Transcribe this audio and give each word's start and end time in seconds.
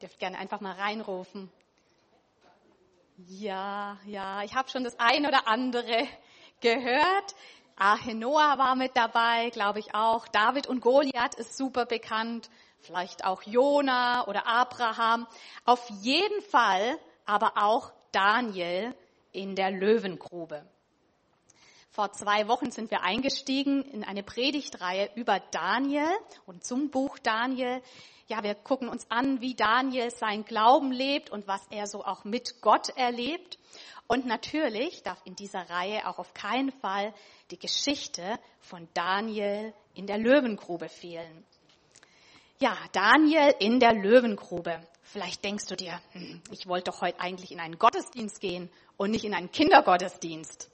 dürft 0.00 0.18
gerne 0.18 0.38
einfach 0.38 0.60
mal 0.60 0.74
reinrufen. 0.74 1.50
Ja, 3.28 3.98
ja, 4.04 4.42
ich 4.42 4.54
habe 4.54 4.68
schon 4.68 4.84
das 4.84 4.98
ein 4.98 5.26
oder 5.26 5.48
andere 5.48 6.06
gehört. 6.60 7.34
Ahenoa 7.76 8.58
war 8.58 8.74
mit 8.74 8.96
dabei, 8.96 9.50
glaube 9.50 9.78
ich 9.78 9.94
auch. 9.94 10.28
David 10.28 10.66
und 10.66 10.80
Goliath 10.80 11.34
ist 11.34 11.56
super 11.56 11.86
bekannt. 11.86 12.50
Vielleicht 12.80 13.24
auch 13.24 13.42
Jona 13.42 14.26
oder 14.28 14.46
Abraham. 14.46 15.26
Auf 15.64 15.88
jeden 16.02 16.42
Fall 16.42 16.98
aber 17.24 17.54
auch 17.56 17.92
Daniel 18.12 18.94
in 19.32 19.56
der 19.56 19.70
Löwengrube. 19.70 20.66
Vor 21.96 22.12
zwei 22.12 22.46
Wochen 22.46 22.70
sind 22.70 22.90
wir 22.90 23.00
eingestiegen 23.04 23.82
in 23.84 24.04
eine 24.04 24.22
Predigtreihe 24.22 25.08
über 25.14 25.40
Daniel 25.50 26.06
und 26.44 26.62
zum 26.62 26.90
Buch 26.90 27.18
Daniel. 27.18 27.80
Ja, 28.28 28.42
wir 28.42 28.54
gucken 28.54 28.90
uns 28.90 29.10
an, 29.10 29.40
wie 29.40 29.54
Daniel 29.54 30.10
sein 30.10 30.44
Glauben 30.44 30.92
lebt 30.92 31.30
und 31.30 31.48
was 31.48 31.66
er 31.70 31.86
so 31.86 32.04
auch 32.04 32.24
mit 32.24 32.60
Gott 32.60 32.90
erlebt. 32.98 33.58
Und 34.06 34.26
natürlich 34.26 35.04
darf 35.04 35.18
in 35.24 35.36
dieser 35.36 35.70
Reihe 35.70 36.06
auch 36.06 36.18
auf 36.18 36.34
keinen 36.34 36.70
Fall 36.70 37.14
die 37.50 37.58
Geschichte 37.58 38.38
von 38.60 38.86
Daniel 38.92 39.72
in 39.94 40.06
der 40.06 40.18
Löwengrube 40.18 40.90
fehlen. 40.90 41.46
Ja, 42.60 42.76
Daniel 42.92 43.54
in 43.58 43.80
der 43.80 43.94
Löwengrube. 43.94 44.86
Vielleicht 45.00 45.42
denkst 45.42 45.64
du 45.64 45.76
dir, 45.76 45.98
hm, 46.12 46.42
ich 46.50 46.66
wollte 46.66 46.90
doch 46.90 47.00
heute 47.00 47.20
eigentlich 47.20 47.52
in 47.52 47.60
einen 47.60 47.78
Gottesdienst 47.78 48.42
gehen 48.42 48.68
und 48.98 49.12
nicht 49.12 49.24
in 49.24 49.32
einen 49.32 49.50
Kindergottesdienst. 49.50 50.70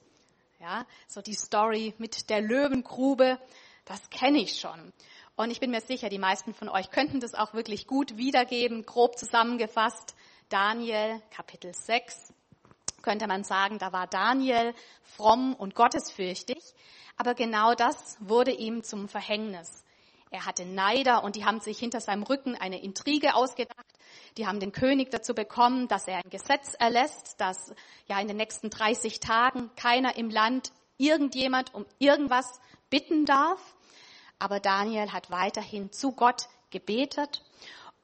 Ja, 0.63 0.87
so 1.09 1.21
die 1.21 1.35
Story 1.35 1.93
mit 1.99 2.31
der 2.31 2.41
Löwengrube, 2.41 3.37
das 3.85 4.11
kenne 4.11 4.39
ich 4.39 4.61
schon. 4.61 4.93
Und 5.35 5.51
ich 5.51 5.59
bin 5.59 5.73
mir 5.73 5.81
sicher, 5.81 6.09
die 6.09 6.21
meisten 6.21 6.55
von 6.55 6.69
euch 6.69 6.93
könnten 6.93 7.19
das 7.19 7.35
auch 7.35 7.53
wirklich 7.53 7.89
gut 7.89 8.17
wiedergeben, 8.17 8.87
grob 8.87 9.19
zusammengefasst. 9.19 10.15
Daniel, 10.51 11.21
Kapitel 11.35 11.75
6, 11.75 12.33
könnte 13.03 13.27
man 13.27 13.43
sagen, 13.43 13.81
da 13.81 13.93
war 13.93 14.07
Daniel 14.07 14.73
fromm 15.03 15.57
und 15.57 15.75
gottesfürchtig. 15.75 16.63
Aber 17.17 17.35
genau 17.35 17.75
das 17.75 18.17
wurde 18.21 18.53
ihm 18.53 18.85
zum 18.85 19.09
Verhängnis. 19.09 19.83
Er 20.31 20.47
hatte 20.47 20.65
Neider 20.65 21.25
und 21.25 21.35
die 21.35 21.45
haben 21.45 21.59
sich 21.59 21.81
hinter 21.81 22.01
seinem 22.01 22.23
Rücken 22.23 22.55
eine 22.55 22.81
Intrige 22.81 23.35
ausgedacht. 23.35 23.92
Die 24.37 24.47
haben 24.47 24.61
den 24.61 24.73
König 24.73 25.11
dazu 25.11 25.35
bekommen, 25.35 25.89
dass 25.89 26.09
er 26.09 26.17
ein 26.17 26.31
Gesetz 26.31 26.75
erlässt, 26.79 27.41
dass 27.41 27.75
ja 28.07 28.19
in 28.21 28.29
den 28.29 28.37
nächsten 28.37 28.71
30 28.71 29.21
Tagen 29.21 29.71
keiner 29.77 30.17
im 30.17 30.31
Land 30.31 30.73
irgendjemand 30.97 31.75
um 31.75 31.85
irgendwas 31.99 32.61
bitten 32.89 33.27
darf. 33.27 33.61
Aber 34.39 34.61
Daniel 34.61 35.13
hat 35.13 35.31
weiterhin 35.31 35.93
zu 35.93 36.13
Gott 36.13 36.49
gebetet 36.71 37.43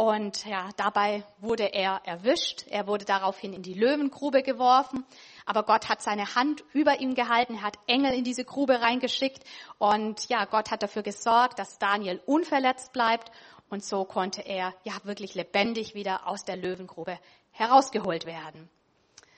und 0.00 0.46
ja, 0.46 0.68
dabei 0.76 1.24
wurde 1.40 1.74
er 1.74 2.00
erwischt. 2.04 2.64
Er 2.68 2.86
wurde 2.86 3.04
daraufhin 3.04 3.52
in 3.52 3.62
die 3.62 3.74
Löwengrube 3.74 4.44
geworfen. 4.44 5.04
Aber 5.44 5.64
Gott 5.64 5.88
hat 5.88 6.02
seine 6.02 6.36
Hand 6.36 6.62
über 6.72 7.00
ihm 7.00 7.16
gehalten. 7.16 7.54
Er 7.54 7.62
hat 7.62 7.80
Engel 7.88 8.12
in 8.12 8.22
diese 8.22 8.44
Grube 8.44 8.80
reingeschickt. 8.80 9.42
Und 9.78 10.28
ja, 10.28 10.44
Gott 10.44 10.70
hat 10.70 10.84
dafür 10.84 11.02
gesorgt, 11.02 11.58
dass 11.58 11.80
Daniel 11.80 12.22
unverletzt 12.26 12.92
bleibt. 12.92 13.32
Und 13.70 13.84
so 13.84 14.04
konnte 14.04 14.42
er 14.42 14.74
ja 14.84 14.94
wirklich 15.04 15.34
lebendig 15.34 15.94
wieder 15.94 16.26
aus 16.26 16.44
der 16.44 16.56
Löwengrube 16.56 17.18
herausgeholt 17.50 18.24
werden. 18.24 18.68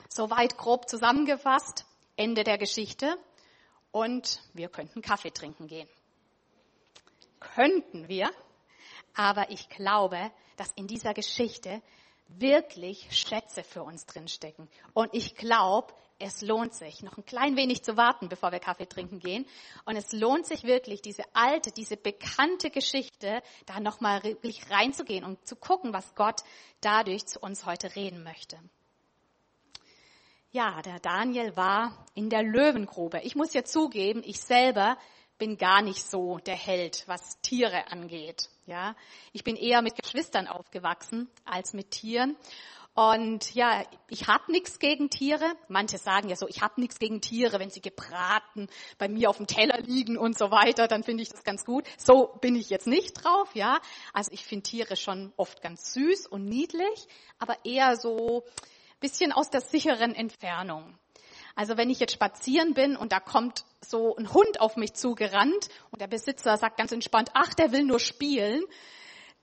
Soweit 0.09 0.57
grob 0.57 0.89
zusammengefasst. 0.89 1.85
Ende 2.15 2.43
der 2.43 2.57
Geschichte. 2.57 3.17
Und 3.91 4.41
wir 4.53 4.69
könnten 4.69 5.01
Kaffee 5.01 5.31
trinken 5.31 5.67
gehen. 5.67 5.87
Könnten 7.39 8.07
wir. 8.07 8.29
Aber 9.15 9.49
ich 9.49 9.67
glaube, 9.69 10.31
dass 10.55 10.71
in 10.73 10.87
dieser 10.87 11.13
Geschichte 11.13 11.81
wirklich 12.27 13.07
Schätze 13.11 13.63
für 13.63 13.83
uns 13.83 14.05
drinstecken. 14.05 14.69
Und 14.93 15.13
ich 15.13 15.35
glaube, 15.35 15.93
es 16.21 16.41
lohnt 16.41 16.73
sich, 16.73 17.03
noch 17.03 17.17
ein 17.17 17.25
klein 17.25 17.55
wenig 17.55 17.83
zu 17.83 17.97
warten, 17.97 18.29
bevor 18.29 18.51
wir 18.51 18.59
Kaffee 18.59 18.87
trinken 18.87 19.19
gehen. 19.19 19.45
Und 19.85 19.95
es 19.95 20.11
lohnt 20.11 20.45
sich 20.45 20.63
wirklich, 20.63 21.01
diese 21.01 21.23
alte, 21.33 21.71
diese 21.71 21.97
bekannte 21.97 22.69
Geschichte 22.69 23.41
da 23.65 23.79
nochmal 23.79 24.23
wirklich 24.23 24.69
reinzugehen 24.69 25.23
und 25.23 25.45
zu 25.47 25.55
gucken, 25.55 25.93
was 25.93 26.15
Gott 26.15 26.41
dadurch 26.81 27.25
zu 27.25 27.39
uns 27.39 27.65
heute 27.65 27.95
reden 27.95 28.23
möchte. 28.23 28.57
Ja, 30.51 30.81
der 30.81 30.99
Daniel 30.99 31.55
war 31.55 32.05
in 32.13 32.29
der 32.29 32.43
Löwengrube. 32.43 33.21
Ich 33.23 33.35
muss 33.35 33.53
ja 33.53 33.63
zugeben, 33.63 34.21
ich 34.25 34.41
selber 34.41 34.97
bin 35.37 35.57
gar 35.57 35.81
nicht 35.81 36.07
so 36.07 36.37
der 36.39 36.55
Held, 36.55 37.03
was 37.07 37.39
Tiere 37.41 37.91
angeht. 37.91 38.49
Ja, 38.67 38.95
ich 39.33 39.43
bin 39.43 39.55
eher 39.55 39.81
mit 39.81 39.95
Geschwistern 39.95 40.47
aufgewachsen 40.47 41.29
als 41.45 41.73
mit 41.73 41.89
Tieren. 41.91 42.35
Und 43.01 43.55
ja, 43.55 43.83
ich 44.09 44.27
habe 44.27 44.51
nichts 44.51 44.77
gegen 44.77 45.09
Tiere. 45.09 45.55
Manche 45.69 45.97
sagen 45.97 46.29
ja 46.29 46.35
so, 46.35 46.47
ich 46.47 46.61
habe 46.61 46.79
nichts 46.79 46.99
gegen 46.99 47.19
Tiere, 47.19 47.59
wenn 47.59 47.71
sie 47.71 47.81
gebraten 47.81 48.67
bei 48.99 49.09
mir 49.09 49.31
auf 49.31 49.37
dem 49.37 49.47
Teller 49.47 49.79
liegen 49.81 50.19
und 50.19 50.37
so 50.37 50.51
weiter, 50.51 50.87
dann 50.87 51.01
finde 51.01 51.23
ich 51.23 51.29
das 51.29 51.43
ganz 51.43 51.65
gut. 51.65 51.85
So 51.97 52.37
bin 52.41 52.55
ich 52.55 52.69
jetzt 52.69 52.85
nicht 52.85 53.13
drauf, 53.13 53.55
ja. 53.55 53.79
Also 54.13 54.31
ich 54.33 54.45
finde 54.45 54.69
Tiere 54.69 54.95
schon 54.95 55.33
oft 55.35 55.63
ganz 55.63 55.93
süß 55.93 56.27
und 56.27 56.45
niedlich, 56.45 57.07
aber 57.39 57.55
eher 57.65 57.95
so 57.95 58.43
bisschen 58.99 59.31
aus 59.31 59.49
der 59.49 59.61
sicheren 59.61 60.13
Entfernung. 60.13 60.95
Also 61.55 61.77
wenn 61.77 61.89
ich 61.89 61.99
jetzt 61.99 62.13
spazieren 62.13 62.75
bin 62.75 62.95
und 62.95 63.11
da 63.11 63.19
kommt 63.19 63.65
so 63.83 64.15
ein 64.15 64.31
Hund 64.31 64.61
auf 64.61 64.75
mich 64.75 64.93
zugerannt 64.93 65.69
und 65.89 66.01
der 66.01 66.07
Besitzer 66.07 66.55
sagt 66.55 66.77
ganz 66.77 66.91
entspannt, 66.91 67.31
ach, 67.33 67.55
der 67.55 67.71
will 67.71 67.83
nur 67.83 67.99
spielen, 67.99 68.61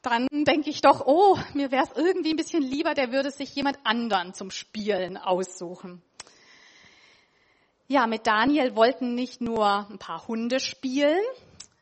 dann 0.02 0.26
denke 0.30 0.70
ich 0.70 0.80
doch, 0.80 1.06
oh, 1.06 1.38
mir 1.54 1.70
wäre 1.70 1.84
es 1.84 1.96
irgendwie 1.96 2.30
ein 2.30 2.36
bisschen 2.36 2.62
lieber, 2.62 2.94
der 2.94 3.12
würde 3.12 3.30
sich 3.30 3.54
jemand 3.54 3.78
anderen 3.84 4.34
zum 4.34 4.50
Spielen 4.50 5.16
aussuchen. 5.16 6.02
Ja, 7.88 8.06
mit 8.06 8.26
Daniel 8.26 8.76
wollten 8.76 9.14
nicht 9.14 9.40
nur 9.40 9.88
ein 9.90 9.98
paar 9.98 10.28
Hunde 10.28 10.60
spielen, 10.60 11.24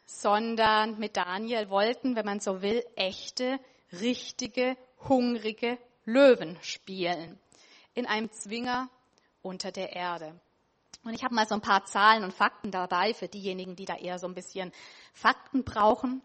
sondern 0.07 0.99
mit 0.99 1.17
Daniel 1.17 1.69
wollten, 1.69 2.15
wenn 2.17 2.25
man 2.25 2.41
so 2.41 2.63
will, 2.63 2.85
echte, 2.95 3.59
richtige, 3.93 4.77
hungrige 5.09 5.79
Löwen 6.05 6.57
spielen. 6.63 7.39
In 7.95 8.07
einem 8.07 8.31
Zwinger 8.31 8.89
unter 9.43 9.73
der 9.73 9.95
Erde. 9.95 10.39
Und 11.05 11.15
ich 11.15 11.23
habe 11.23 11.35
mal 11.35 11.47
so 11.47 11.55
ein 11.55 11.61
paar 11.61 11.85
Zahlen 11.85 12.25
und 12.25 12.33
Fakten 12.33 12.71
dabei 12.71 13.15
für 13.15 13.29
diejenigen, 13.29 13.77
die 13.77 13.85
da 13.85 13.97
eher 13.97 14.19
so 14.19 14.27
ein 14.27 14.35
bisschen 14.35 14.73
Fakten 15.13 15.65
brauchen. 15.65 16.23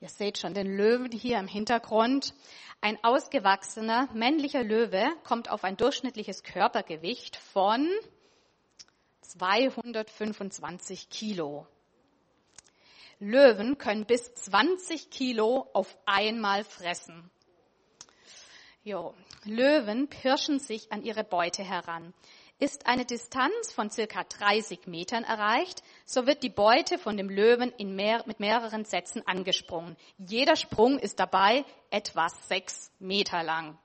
Ihr 0.00 0.08
seht 0.08 0.38
schon 0.38 0.54
den 0.54 0.78
Löwen 0.78 1.12
hier 1.12 1.38
im 1.38 1.46
Hintergrund. 1.46 2.32
Ein 2.80 2.98
ausgewachsener 3.04 4.08
männlicher 4.14 4.64
Löwe 4.64 5.06
kommt 5.24 5.50
auf 5.50 5.62
ein 5.62 5.76
durchschnittliches 5.76 6.42
Körpergewicht 6.42 7.36
von 7.36 7.86
225 9.20 11.10
Kilo. 11.10 11.66
Löwen 13.18 13.76
können 13.76 14.06
bis 14.06 14.34
20 14.34 15.10
Kilo 15.10 15.68
auf 15.74 15.94
einmal 16.06 16.64
fressen. 16.64 17.30
Jo. 18.82 19.14
Löwen 19.44 20.08
pirschen 20.08 20.58
sich 20.58 20.90
an 20.90 21.02
ihre 21.02 21.24
Beute 21.24 21.62
heran. 21.62 22.14
Ist 22.60 22.86
eine 22.86 23.06
Distanz 23.06 23.72
von 23.72 23.90
circa 23.90 24.22
30 24.22 24.86
Metern 24.86 25.24
erreicht, 25.24 25.82
so 26.04 26.26
wird 26.26 26.42
die 26.42 26.50
Beute 26.50 26.98
von 26.98 27.16
dem 27.16 27.30
Löwen 27.30 27.72
mehr, 27.96 28.22
mit 28.26 28.38
mehreren 28.38 28.84
Sätzen 28.84 29.26
angesprungen. 29.26 29.96
Jeder 30.18 30.56
Sprung 30.56 30.98
ist 30.98 31.18
dabei 31.18 31.64
etwa 31.88 32.28
sechs 32.28 32.92
Meter 32.98 33.42
lang. 33.42 33.78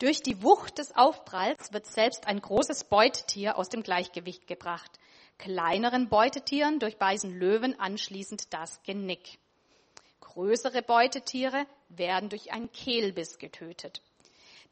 Durch 0.00 0.20
die 0.22 0.42
Wucht 0.42 0.78
des 0.78 0.96
Aufpralls 0.96 1.72
wird 1.72 1.86
selbst 1.86 2.26
ein 2.26 2.40
großes 2.40 2.82
Beutetier 2.82 3.56
aus 3.56 3.68
dem 3.68 3.84
Gleichgewicht 3.84 4.48
gebracht. 4.48 4.98
Kleineren 5.38 6.08
Beutetieren 6.08 6.80
durchbeißen 6.80 7.32
Löwen 7.32 7.78
anschließend 7.78 8.52
das 8.52 8.82
Genick. 8.82 9.38
Größere 10.18 10.82
Beutetiere 10.82 11.66
werden 11.88 12.28
durch 12.28 12.52
einen 12.52 12.72
Kehlbiss 12.72 13.38
getötet. 13.38 14.02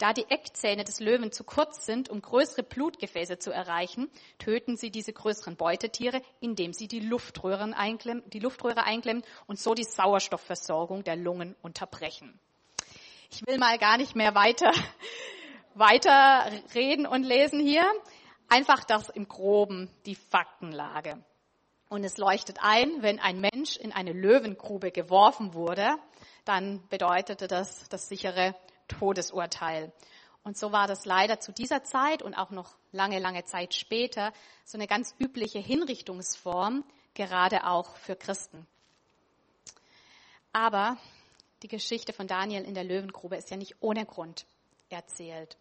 Da 0.00 0.14
die 0.14 0.24
Eckzähne 0.30 0.82
des 0.82 0.98
Löwen 0.98 1.30
zu 1.30 1.44
kurz 1.44 1.84
sind, 1.84 2.08
um 2.08 2.22
größere 2.22 2.62
Blutgefäße 2.62 3.38
zu 3.38 3.50
erreichen, 3.50 4.10
töten 4.38 4.78
sie 4.78 4.90
diese 4.90 5.12
größeren 5.12 5.56
Beutetiere, 5.56 6.22
indem 6.40 6.72
sie 6.72 6.88
die, 6.88 7.00
Luftröhren 7.00 7.74
einklemmen, 7.74 8.22
die 8.30 8.38
Luftröhre 8.38 8.84
einklemmen 8.84 9.22
und 9.46 9.58
so 9.58 9.74
die 9.74 9.84
Sauerstoffversorgung 9.84 11.04
der 11.04 11.16
Lungen 11.16 11.54
unterbrechen. 11.60 12.40
Ich 13.30 13.46
will 13.46 13.58
mal 13.58 13.76
gar 13.76 13.98
nicht 13.98 14.16
mehr 14.16 14.34
weiter, 14.34 14.72
weiter 15.74 16.50
reden 16.74 17.06
und 17.06 17.24
lesen 17.24 17.60
hier. 17.60 17.84
Einfach 18.48 18.84
das 18.84 19.10
im 19.10 19.28
Groben, 19.28 19.90
die 20.06 20.14
Faktenlage. 20.14 21.22
Und 21.90 22.04
es 22.04 22.16
leuchtet 22.16 22.56
ein, 22.62 23.02
wenn 23.02 23.20
ein 23.20 23.38
Mensch 23.38 23.76
in 23.76 23.92
eine 23.92 24.14
Löwengrube 24.14 24.92
geworfen 24.92 25.52
wurde, 25.52 25.96
dann 26.46 26.88
bedeutete 26.88 27.48
das 27.48 27.86
das 27.90 28.08
sichere 28.08 28.54
Todesurteil. 28.98 29.92
Und 30.42 30.56
so 30.56 30.72
war 30.72 30.86
das 30.86 31.04
leider 31.04 31.40
zu 31.40 31.52
dieser 31.52 31.84
Zeit 31.84 32.22
und 32.22 32.34
auch 32.34 32.50
noch 32.50 32.76
lange, 32.92 33.18
lange 33.18 33.44
Zeit 33.44 33.74
später 33.74 34.32
so 34.64 34.78
eine 34.78 34.86
ganz 34.86 35.14
übliche 35.18 35.58
Hinrichtungsform, 35.58 36.84
gerade 37.14 37.66
auch 37.66 37.96
für 37.96 38.16
Christen. 38.16 38.66
Aber 40.52 40.96
die 41.62 41.68
Geschichte 41.68 42.12
von 42.12 42.26
Daniel 42.26 42.64
in 42.64 42.74
der 42.74 42.84
Löwengrube 42.84 43.36
ist 43.36 43.50
ja 43.50 43.56
nicht 43.56 43.76
ohne 43.80 44.06
Grund 44.06 44.46
erzählt. 44.88 45.56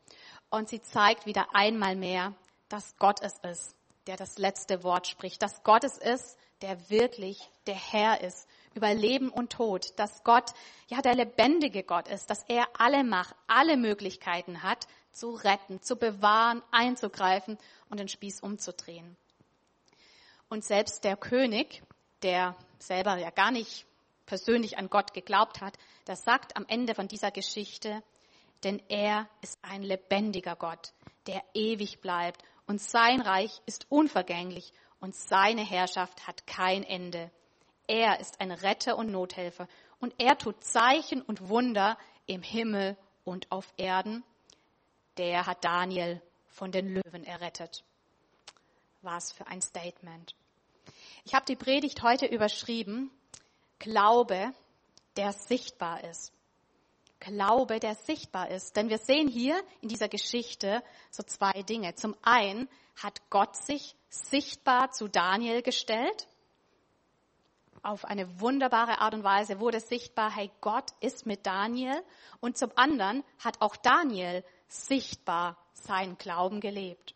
Und 0.49 0.69
sie 0.69 0.81
zeigt 0.81 1.25
wieder 1.25 1.47
einmal 1.53 1.95
mehr, 1.95 2.33
dass 2.69 2.95
Gott 2.97 3.21
es 3.21 3.37
ist, 3.39 3.75
der 4.07 4.15
das 4.15 4.37
letzte 4.37 4.83
Wort 4.83 5.07
spricht, 5.07 5.41
dass 5.41 5.63
Gott 5.63 5.83
es 5.83 5.97
ist, 5.97 6.37
der 6.61 6.89
wirklich 6.89 7.49
der 7.67 7.75
Herr 7.75 8.21
ist 8.21 8.47
über 8.79 8.93
Leben 8.93 9.29
und 9.29 9.51
Tod, 9.51 9.91
dass 9.97 10.23
Gott 10.23 10.53
ja 10.87 11.01
der 11.01 11.13
lebendige 11.13 11.83
Gott 11.83 12.07
ist, 12.07 12.29
dass 12.29 12.43
er 12.47 12.65
alle 12.77 13.03
Macht, 13.03 13.35
alle 13.45 13.75
Möglichkeiten 13.75 14.63
hat, 14.63 14.87
zu 15.11 15.31
retten, 15.31 15.81
zu 15.81 15.97
bewahren, 15.97 16.63
einzugreifen 16.71 17.57
und 17.89 17.99
den 17.99 18.07
Spieß 18.07 18.39
umzudrehen. 18.39 19.17
Und 20.47 20.63
selbst 20.63 21.03
der 21.03 21.17
König, 21.17 21.83
der 22.23 22.55
selber 22.77 23.17
ja 23.17 23.31
gar 23.31 23.51
nicht 23.51 23.85
persönlich 24.25 24.77
an 24.77 24.89
Gott 24.89 25.13
geglaubt 25.13 25.59
hat, 25.59 25.73
der 26.07 26.15
sagt 26.15 26.55
am 26.55 26.65
Ende 26.69 26.95
von 26.95 27.09
dieser 27.09 27.31
Geschichte, 27.31 28.01
denn 28.63 28.81
er 28.87 29.27
ist 29.41 29.59
ein 29.61 29.83
lebendiger 29.83 30.55
Gott, 30.55 30.93
der 31.27 31.43
ewig 31.53 31.99
bleibt 31.99 32.43
und 32.65 32.79
sein 32.79 33.19
Reich 33.19 33.61
ist 33.65 33.87
unvergänglich 33.89 34.71
und 35.01 35.15
seine 35.15 35.65
Herrschaft 35.65 36.27
hat 36.27 36.47
kein 36.47 36.83
Ende. 36.83 37.29
Er 37.89 38.19
ist 38.19 38.39
ein 38.39 38.51
Retter 38.51 38.99
und 38.99 39.09
Nothelfer 39.11 39.67
und 39.99 40.13
er 40.19 40.37
tut 40.37 40.63
Zeichen 40.63 41.23
und 41.23 41.49
Wunder 41.49 41.97
im 42.27 42.43
Himmel 42.43 42.95
und 43.23 43.51
auf 43.51 43.73
Erden. 43.77 44.23
Der 45.17 45.47
hat 45.47 45.65
Daniel 45.65 46.21
von 46.45 46.71
den 46.71 46.87
Löwen 46.87 47.23
errettet. 47.23 47.83
Was 49.01 49.31
für 49.31 49.47
ein 49.47 49.59
Statement. 49.59 50.35
Ich 51.23 51.33
habe 51.33 51.47
die 51.47 51.55
Predigt 51.55 52.03
heute 52.03 52.27
überschrieben, 52.27 53.09
Glaube, 53.79 54.53
der 55.17 55.33
sichtbar 55.33 56.03
ist. 56.03 56.31
Glaube, 57.19 57.79
der 57.79 57.95
sichtbar 57.95 58.51
ist. 58.51 58.75
Denn 58.75 58.89
wir 58.89 58.99
sehen 58.99 59.27
hier 59.27 59.59
in 59.81 59.89
dieser 59.89 60.09
Geschichte 60.09 60.83
so 61.09 61.23
zwei 61.23 61.63
Dinge. 61.63 61.95
Zum 61.95 62.15
einen 62.21 62.69
hat 62.97 63.19
Gott 63.31 63.55
sich 63.55 63.95
sichtbar 64.09 64.91
zu 64.91 65.07
Daniel 65.07 65.63
gestellt. 65.63 66.27
Auf 67.81 68.05
eine 68.05 68.39
wunderbare 68.41 68.99
Art 68.99 69.13
und 69.13 69.23
Weise 69.23 69.59
wurde 69.59 69.79
sichtbar, 69.79 70.31
hey, 70.35 70.51
Gott 70.61 70.91
ist 70.99 71.25
mit 71.25 71.45
Daniel. 71.45 72.03
Und 72.41 72.57
zum 72.57 72.71
anderen 72.75 73.23
hat 73.39 73.61
auch 73.61 73.75
Daniel 73.75 74.43
sichtbar 74.67 75.57
seinen 75.73 76.17
Glauben 76.17 76.59
gelebt. 76.59 77.15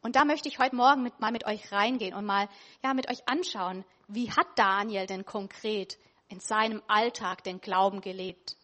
Und 0.00 0.14
da 0.14 0.24
möchte 0.24 0.48
ich 0.48 0.58
heute 0.58 0.76
Morgen 0.76 1.02
mit, 1.02 1.18
mal 1.20 1.32
mit 1.32 1.46
euch 1.46 1.72
reingehen 1.72 2.14
und 2.14 2.24
mal, 2.24 2.48
ja, 2.84 2.94
mit 2.94 3.10
euch 3.10 3.28
anschauen, 3.28 3.84
wie 4.06 4.30
hat 4.30 4.46
Daniel 4.56 5.06
denn 5.06 5.24
konkret 5.24 5.98
in 6.28 6.40
seinem 6.40 6.82
Alltag 6.86 7.42
den 7.42 7.60
Glauben 7.60 8.00
gelebt? 8.00 8.56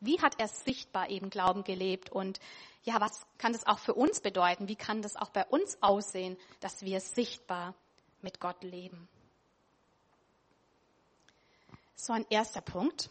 Wie 0.00 0.20
hat 0.20 0.38
er 0.38 0.48
sichtbar 0.48 1.08
eben 1.08 1.30
Glauben 1.30 1.64
gelebt? 1.64 2.10
Und 2.10 2.40
ja, 2.82 3.00
was 3.00 3.26
kann 3.38 3.52
das 3.52 3.66
auch 3.66 3.78
für 3.78 3.94
uns 3.94 4.20
bedeuten? 4.20 4.68
Wie 4.68 4.76
kann 4.76 5.00
das 5.00 5.16
auch 5.16 5.30
bei 5.30 5.46
uns 5.46 5.78
aussehen, 5.80 6.36
dass 6.60 6.82
wir 6.82 7.00
sichtbar 7.00 7.74
mit 8.20 8.40
Gott 8.40 8.62
leben? 8.62 9.08
So 12.04 12.12
ein 12.12 12.26
erster 12.30 12.62
Punkt. 12.62 13.10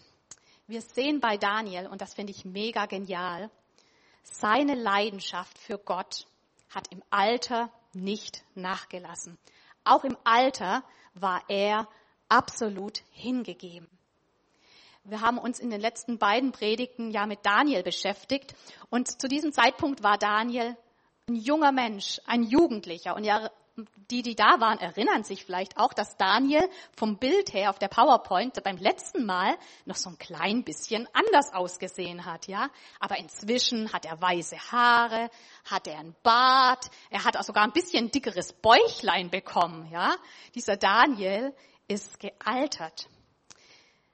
Wir 0.67 0.81
sehen 0.81 1.21
bei 1.21 1.37
Daniel, 1.37 1.87
und 1.87 2.01
das 2.01 2.13
finde 2.13 2.33
ich 2.33 2.43
mega 2.43 2.87
genial, 2.87 3.49
seine 4.21 4.75
Leidenschaft 4.75 5.57
für 5.57 5.77
Gott 5.77 6.27
hat 6.67 6.91
im 6.91 7.01
Alter 7.09 7.71
nicht 7.93 8.43
nachgelassen. 8.53 9.37
Auch 9.85 10.03
im 10.03 10.17
Alter 10.25 10.83
war 11.13 11.41
er 11.47 11.87
absolut 12.27 13.01
hingegeben. 13.11 13.87
Wir 15.05 15.21
haben 15.21 15.37
uns 15.37 15.59
in 15.59 15.69
den 15.69 15.79
letzten 15.79 16.17
beiden 16.17 16.51
Predigten 16.51 17.11
ja 17.11 17.25
mit 17.27 17.45
Daniel 17.45 17.83
beschäftigt 17.83 18.55
und 18.89 19.21
zu 19.21 19.29
diesem 19.29 19.53
Zeitpunkt 19.53 20.03
war 20.03 20.17
Daniel 20.17 20.75
ein 21.29 21.35
junger 21.35 21.71
Mensch, 21.71 22.19
ein 22.25 22.43
Jugendlicher 22.43 23.15
und 23.15 23.23
ja, 23.23 23.51
die, 24.09 24.21
die 24.21 24.35
da 24.35 24.59
waren, 24.59 24.79
erinnern 24.79 25.23
sich 25.23 25.45
vielleicht 25.45 25.77
auch, 25.77 25.93
dass 25.93 26.17
Daniel 26.17 26.67
vom 26.95 27.17
Bild 27.17 27.53
her 27.53 27.69
auf 27.69 27.79
der 27.79 27.87
PowerPoint 27.87 28.61
beim 28.63 28.77
letzten 28.77 29.25
Mal 29.25 29.57
noch 29.85 29.95
so 29.95 30.09
ein 30.09 30.17
klein 30.17 30.63
bisschen 30.63 31.07
anders 31.13 31.53
ausgesehen 31.53 32.25
hat, 32.25 32.47
ja. 32.47 32.69
Aber 32.99 33.17
inzwischen 33.17 33.91
hat 33.93 34.05
er 34.05 34.21
weiße 34.21 34.57
Haare, 34.71 35.29
hat 35.65 35.87
er 35.87 35.99
einen 35.99 36.15
Bart, 36.23 36.89
er 37.09 37.23
hat 37.23 37.37
auch 37.37 37.43
sogar 37.43 37.63
ein 37.63 37.73
bisschen 37.73 38.11
dickeres 38.11 38.53
Bäuchlein 38.53 39.29
bekommen, 39.29 39.89
ja. 39.91 40.15
Dieser 40.55 40.77
Daniel 40.77 41.53
ist 41.87 42.19
gealtert. 42.19 43.07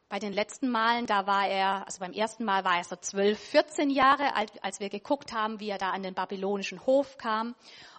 Bei 0.10 0.20
den 0.20 0.32
letzten 0.32 0.70
Malen, 0.70 1.06
da 1.06 1.28
war 1.28 1.48
er, 1.48 1.86
also 1.86 2.00
beim 2.00 2.14
ersten 2.14 2.46
Mal 2.46 2.64
war 2.64 2.78
er 2.78 2.86
so 2.86 2.96
12, 2.96 3.38
14 3.38 3.90
Jahre 3.90 4.36
alt, 4.38 4.52
als 4.64 4.80
wir 4.80 4.88
geguckt 4.88 5.34
haben, 5.34 5.60
wie 5.60 5.70
er 5.70 5.78
da 5.78 5.90
an 5.92 6.02
den 6.02 6.14
babylonischen 6.14 6.86
Hof 6.86 7.18
kam. 7.18 7.56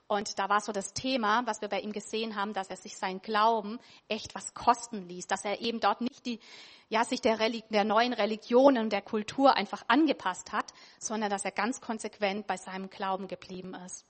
Und 0.09 0.39
da 0.39 0.49
war 0.49 0.63
so 0.63 0.73
das 0.73 0.95
Thema, 0.95 1.47
was 1.47 1.61
wir 1.61 1.69
bei 1.69 1.81
ihm 1.81 1.93
gesehen 1.93 2.35
haben, 2.35 2.55
dass 2.55 2.71
er 2.71 2.79
sich 2.79 2.97
sein 2.97 3.21
Glauben 3.21 3.79
echt 4.09 4.35
was 4.35 4.55
kosten 4.55 5.07
ließ, 5.07 5.27
dass 5.27 5.45
er 5.45 5.61
eben 5.61 5.81
dort 5.81 6.01
nicht 6.01 6.25
die, 6.25 6.41
ja, 6.89 7.05
sich 7.05 7.21
der, 7.21 7.39
Reli 7.39 7.63
der 7.69 7.85
neuen 7.85 8.15
Religion 8.15 8.79
und 8.79 8.91
der 8.91 9.03
Kultur 9.03 9.55
einfach 9.55 9.85
angepasst 9.87 10.51
hat, 10.51 10.73
sondern 10.99 11.29
dass 11.29 11.45
er 11.45 11.51
ganz 11.51 11.83
konsequent 11.83 12.47
bei 12.47 12.57
seinem 12.57 12.89
Glauben 12.89 13.29
geblieben 13.29 13.75
ist. 13.75 14.07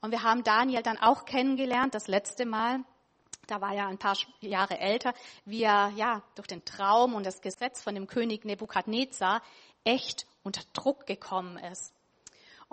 Und 0.00 0.10
wir 0.10 0.24
haben 0.24 0.42
Daniel 0.42 0.82
dann 0.82 0.98
auch 0.98 1.24
kennengelernt, 1.24 1.94
das 1.94 2.08
letzte 2.08 2.44
Mal, 2.44 2.80
da 3.46 3.60
war 3.60 3.72
er 3.72 3.86
ein 3.86 3.98
paar 3.98 4.16
Jahre 4.40 4.80
älter, 4.80 5.14
wie 5.44 5.62
er 5.62 5.92
ja 5.94 6.22
durch 6.34 6.48
den 6.48 6.64
Traum 6.64 7.14
und 7.14 7.24
das 7.24 7.40
Gesetz 7.40 7.80
von 7.80 7.94
dem 7.94 8.08
König 8.08 8.44
Nebukadnezar 8.44 9.42
echt 9.84 10.26
unter 10.42 10.62
Druck 10.72 11.06
gekommen 11.06 11.56
ist. 11.56 11.93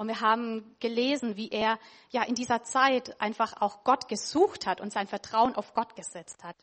Und 0.01 0.07
wir 0.07 0.19
haben 0.19 0.75
gelesen, 0.79 1.37
wie 1.37 1.49
er 1.49 1.77
ja 2.09 2.23
in 2.23 2.33
dieser 2.33 2.63
Zeit 2.63 3.21
einfach 3.21 3.61
auch 3.61 3.83
Gott 3.83 4.07
gesucht 4.07 4.65
hat 4.65 4.81
und 4.81 4.91
sein 4.91 5.05
Vertrauen 5.05 5.53
auf 5.53 5.75
Gott 5.75 5.95
gesetzt 5.95 6.43
hat. 6.43 6.55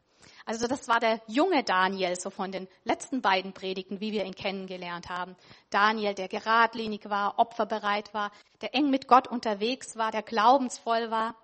Also 0.44 0.66
das 0.66 0.88
war 0.88 0.98
der 0.98 1.20
junge 1.28 1.62
Daniel, 1.62 2.18
so 2.18 2.30
von 2.30 2.50
den 2.50 2.66
letzten 2.82 3.22
beiden 3.22 3.52
Predigten, 3.52 4.00
wie 4.00 4.10
wir 4.10 4.24
ihn 4.24 4.34
kennengelernt 4.34 5.08
haben. 5.08 5.36
Daniel, 5.70 6.14
der 6.14 6.26
geradlinig 6.26 7.08
war, 7.08 7.38
opferbereit 7.38 8.12
war, 8.12 8.32
der 8.60 8.74
eng 8.74 8.90
mit 8.90 9.06
Gott 9.06 9.28
unterwegs 9.28 9.94
war, 9.94 10.10
der 10.10 10.22
glaubensvoll 10.22 11.12
war. 11.12 11.36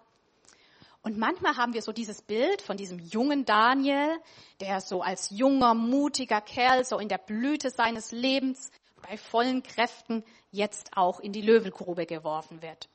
Und 1.03 1.17
manchmal 1.17 1.57
haben 1.57 1.75
wir 1.75 1.83
so 1.83 1.93
dieses 1.93 2.23
Bild 2.23 2.61
von 2.61 2.77
diesem 2.77 2.99
jungen 2.99 3.45
Daniel, 3.45 4.19
der 4.59 4.81
so 4.81 5.01
als 5.01 5.31
junger, 5.31 5.75
mutiger 5.75 6.41
Kerl 6.41 6.85
so 6.85 6.99
in 6.99 7.09
der 7.09 7.19
Blüte 7.19 7.71
seines 7.71 8.11
Lebens 8.11 8.73
bei 9.07 9.17
vollen 9.17 9.63
Kräften 9.63 10.25
jetzt 10.51 10.97
auch 10.97 11.21
in 11.21 11.33
die 11.33 11.43
Löwengrube 11.43 12.07
geworfen 12.07 12.63
wird. 12.63 12.89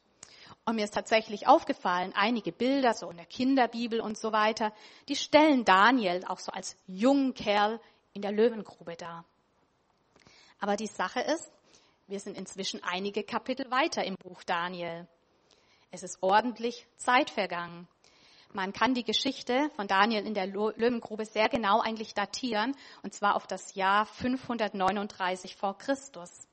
Und 0.66 0.75
mir 0.75 0.84
ist 0.84 0.94
tatsächlich 0.94 1.48
aufgefallen, 1.48 2.13
einige 2.16 2.51
Bilder, 2.51 2.94
so 2.94 3.10
in 3.10 3.18
der 3.18 3.25
Kinderbibel 3.25 4.01
und 4.01 4.18
so 4.18 4.32
weiter, 4.32 4.74
die 5.08 5.16
stellen 5.16 5.66
Daniel 5.66 6.24
auch 6.25 6.39
so 6.39 6.51
als 6.51 6.75
jungen 6.88 7.34
Kerl 7.34 7.80
in 8.13 8.22
der 8.22 8.32
Löwengrube 8.32 8.96
dar. 8.96 9.25
Aber 10.60 10.75
die 10.75 10.88
Sache 10.88 11.22
ist, 11.22 11.51
wir 12.08 12.20
sind 12.20 12.38
inzwischen 12.38 12.84
einige 12.84 13.24
Kapitel 13.24 13.70
weiter 13.72 14.04
im 14.04 14.16
Buch 14.16 14.44
Daniel. 14.44 15.08
Es 15.92 16.04
ist 16.04 16.22
ordentlich 16.22 16.88
Zeit 16.98 17.30
vergangen. 17.30 17.88
Man 18.51 18.74
kann 18.74 18.96
die 18.96 19.03
Geschichte 19.03 19.70
von 19.75 19.88
Daniel 19.88 20.25
in 20.25 20.34
der 20.34 20.48
Löwengrube 20.48 21.25
sehr 21.25 21.50
genau 21.50 21.82
eigentlich 21.82 22.15
datieren, 22.15 22.75
und 23.03 23.13
zwar 23.13 23.36
auf 23.36 23.46
das 23.46 23.75
Jahr 23.75 24.08
539 24.08 25.56
vor 25.56 25.77
Christus. 25.77 26.48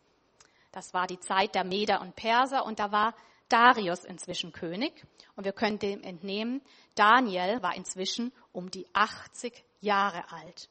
Das 0.72 0.92
war 0.92 1.06
die 1.06 1.20
Zeit 1.20 1.54
der 1.54 1.64
Meder 1.64 2.02
und 2.02 2.14
Perser 2.14 2.66
und 2.66 2.78
da 2.78 2.92
war 2.92 3.14
Darius 3.48 4.04
inzwischen 4.04 4.52
König. 4.52 5.06
Und 5.36 5.44
wir 5.44 5.52
können 5.52 5.78
dem 5.78 6.02
entnehmen, 6.02 6.60
Daniel 6.94 7.62
war 7.62 7.74
inzwischen 7.74 8.30
um 8.52 8.70
die 8.70 8.86
80 8.92 9.64
Jahre 9.80 10.30
alt. 10.30 10.68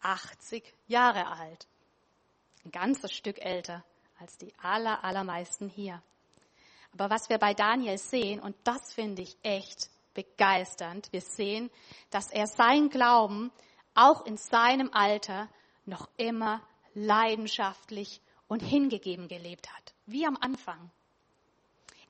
80 0.00 0.62
Jahre 0.86 1.26
alt. 1.26 1.66
Ein 2.64 2.70
ganzes 2.70 3.12
Stück 3.12 3.38
älter 3.44 3.84
als 4.20 4.38
die 4.38 4.52
aller, 4.58 5.02
allermeisten 5.02 5.68
hier. 5.68 6.02
Aber 6.92 7.10
was 7.10 7.28
wir 7.28 7.38
bei 7.38 7.52
Daniel 7.52 7.98
sehen, 7.98 8.40
und 8.40 8.56
das 8.64 8.92
finde 8.94 9.22
ich 9.22 9.36
echt 9.42 9.90
begeisternd. 10.16 11.12
Wir 11.12 11.20
sehen, 11.20 11.70
dass 12.10 12.30
er 12.32 12.48
sein 12.48 12.88
Glauben 12.88 13.52
auch 13.94 14.26
in 14.26 14.36
seinem 14.36 14.90
Alter 14.92 15.48
noch 15.84 16.08
immer 16.16 16.60
leidenschaftlich 16.94 18.20
und 18.48 18.60
hingegeben 18.60 19.28
gelebt 19.28 19.72
hat, 19.72 19.94
wie 20.06 20.26
am 20.26 20.36
Anfang. 20.40 20.90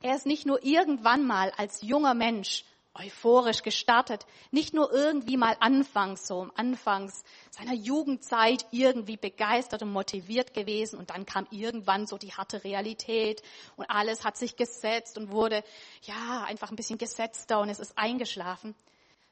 Er 0.01 0.15
ist 0.15 0.27
nicht 0.27 0.47
nur 0.47 0.63
irgendwann 0.65 1.27
mal 1.27 1.53
als 1.57 1.83
junger 1.83 2.15
Mensch 2.15 2.65
euphorisch 2.99 3.63
gestartet. 3.63 4.27
Nicht 4.51 4.75
nur 4.75 4.93
irgendwie 4.93 5.37
mal 5.37 5.57
anfangs, 5.61 6.27
so 6.27 6.43
am 6.43 6.53
Anfangs 6.55 7.25
seiner 7.51 7.75
Jugendzeit 7.75 8.67
irgendwie 8.71 9.17
begeistert 9.17 9.83
und 9.83 9.93
motiviert 9.93 10.55
gewesen 10.55 10.99
und 10.99 11.11
dann 11.11 11.27
kam 11.27 11.47
irgendwann 11.51 12.07
so 12.07 12.19
die 12.19 12.33
harte 12.33 12.65
Realität 12.65 13.43
und 13.77 13.91
alles 13.91 14.25
hat 14.25 14.37
sich 14.37 14.57
gesetzt 14.57 15.19
und 15.19 15.31
wurde, 15.31 15.63
ja, 16.03 16.45
einfach 16.47 16.71
ein 16.71 16.77
bisschen 16.77 16.99
gesetzter 16.99 17.61
und 17.61 17.69
es 17.69 17.79
ist 17.79 17.97
eingeschlafen, 17.97 18.75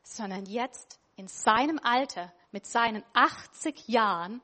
sondern 0.02 0.46
jetzt 0.46 0.98
in 1.16 1.28
seinem 1.28 1.78
Alter, 1.82 2.32
mit 2.52 2.66
seinen 2.66 3.04
80 3.12 3.88
Jahren, 3.88 4.40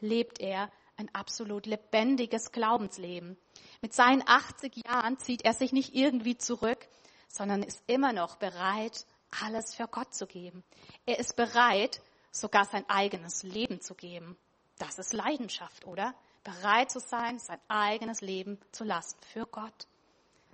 lebt 0.00 0.40
er 0.40 0.70
ein 0.96 1.14
absolut 1.14 1.66
lebendiges 1.66 2.52
Glaubensleben. 2.52 3.36
Mit 3.82 3.92
seinen 3.92 4.26
80 4.26 4.86
Jahren 4.86 5.18
zieht 5.18 5.44
er 5.44 5.52
sich 5.52 5.72
nicht 5.72 5.94
irgendwie 5.94 6.38
zurück, 6.38 6.88
sondern 7.28 7.62
ist 7.62 7.82
immer 7.86 8.12
noch 8.12 8.36
bereit, 8.36 9.06
alles 9.42 9.74
für 9.74 9.88
Gott 9.88 10.14
zu 10.14 10.26
geben. 10.26 10.62
Er 11.04 11.18
ist 11.18 11.36
bereit, 11.36 12.00
sogar 12.30 12.64
sein 12.64 12.88
eigenes 12.88 13.42
Leben 13.42 13.80
zu 13.80 13.94
geben. 13.94 14.36
Das 14.78 14.98
ist 14.98 15.12
Leidenschaft, 15.12 15.86
oder? 15.86 16.14
Bereit 16.44 16.90
zu 16.90 17.00
sein, 17.00 17.38
sein 17.38 17.60
eigenes 17.68 18.20
Leben 18.20 18.58
zu 18.72 18.84
lassen 18.84 19.18
für 19.32 19.46
Gott. 19.46 19.86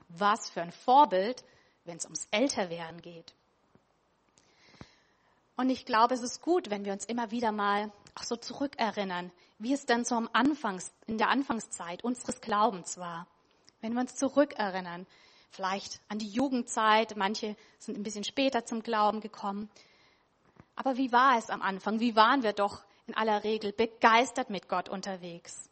Was 0.09 0.50
für 0.50 0.62
ein 0.62 0.73
Vorbild, 0.73 1.45
wenn 1.85 1.97
es 1.97 2.05
ums 2.05 2.26
Älterwerden 2.31 3.02
geht. 3.02 3.35
Und 5.57 5.71
ich 5.71 5.85
glaube, 5.85 6.14
es 6.14 6.23
ist 6.23 6.41
gut, 6.41 6.71
wenn 6.71 6.85
wir 6.85 6.93
uns 6.93 7.05
immer 7.05 7.31
wieder 7.31 7.52
mal 7.52 7.93
auch 8.14 8.23
so 8.23 8.37
zurückerinnern, 8.37 9.31
wie 9.59 9.73
es 9.73 9.87
denn 9.87 10.05
so 10.05 10.14
am 10.14 10.29
Anfangs, 10.33 10.93
in 11.07 11.19
der 11.19 11.29
Anfangszeit 11.29 12.02
unseres 12.05 12.41
Glaubens 12.41 12.99
war. 12.99 13.26
Wenn 13.81 13.93
wir 13.93 14.00
uns 14.00 14.17
zurückerinnern, 14.17 15.07
vielleicht 15.52 16.00
an 16.09 16.18
die 16.18 16.28
Jugendzeit, 16.28 17.16
manche 17.16 17.56
sind 17.78 17.97
ein 17.97 18.02
bisschen 18.02 18.25
später 18.25 18.64
zum 18.64 18.82
Glauben 18.82 19.21
gekommen. 19.21 19.71
Aber 20.75 20.97
wie 20.97 21.12
war 21.12 21.38
es 21.38 21.50
am 21.50 21.62
Anfang? 21.62 22.00
Wie 22.00 22.16
waren 22.16 22.42
wir 22.42 22.52
doch 22.52 22.82
in 23.06 23.14
aller 23.14 23.44
Regel 23.44 23.73
begeistert 23.73 24.50
mit 24.50 24.68
Gott 24.68 24.88
unterwegs? 24.88 25.68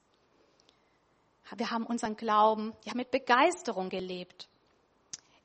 Wir 1.56 1.70
haben 1.70 1.84
unseren 1.84 2.16
Glauben 2.16 2.74
ja 2.84 2.94
mit 2.94 3.10
Begeisterung 3.10 3.88
gelebt. 3.88 4.48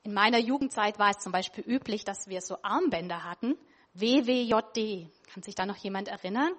In 0.04 0.14
meiner 0.14 0.38
Jugendzeit 0.38 1.00
war 1.00 1.10
es 1.10 1.18
zum 1.18 1.32
Beispiel 1.32 1.64
üblich, 1.64 2.04
dass 2.04 2.28
wir 2.28 2.40
so 2.40 2.58
Armbänder 2.62 3.24
hatten. 3.24 3.56
WWJD. 3.94 5.08
Kann 5.32 5.42
sich 5.42 5.56
da 5.56 5.66
noch 5.66 5.76
jemand 5.76 6.06
erinnern? 6.08 6.52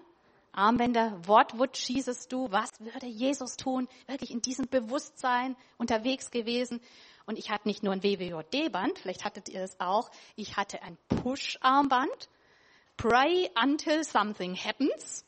Armbänder, 0.51 1.21
what 1.27 1.57
would 1.57 1.77
Jesus 1.77 2.27
do? 2.27 2.51
Was 2.51 2.71
würde 2.79 3.05
Jesus 3.05 3.55
tun? 3.55 3.87
Wirklich 4.07 4.31
in 4.31 4.41
diesem 4.41 4.67
Bewusstsein 4.67 5.55
unterwegs 5.77 6.31
gewesen. 6.31 6.81
Und 7.27 7.37
ich 7.37 7.51
hatte 7.51 7.67
nicht 7.67 7.83
nur 7.83 7.91
ein 7.91 8.03
WWJD-Band, 8.03 8.99
vielleicht 8.99 9.25
hattet 9.25 9.49
ihr 9.49 9.59
das 9.59 9.79
auch. 9.81 10.09
Ich 10.37 10.55
hatte 10.55 10.81
ein 10.81 10.97
Push-Armband. 11.09 12.29
Pray 12.95 13.51
until 13.61 14.03
something 14.03 14.55
happens. 14.55 15.25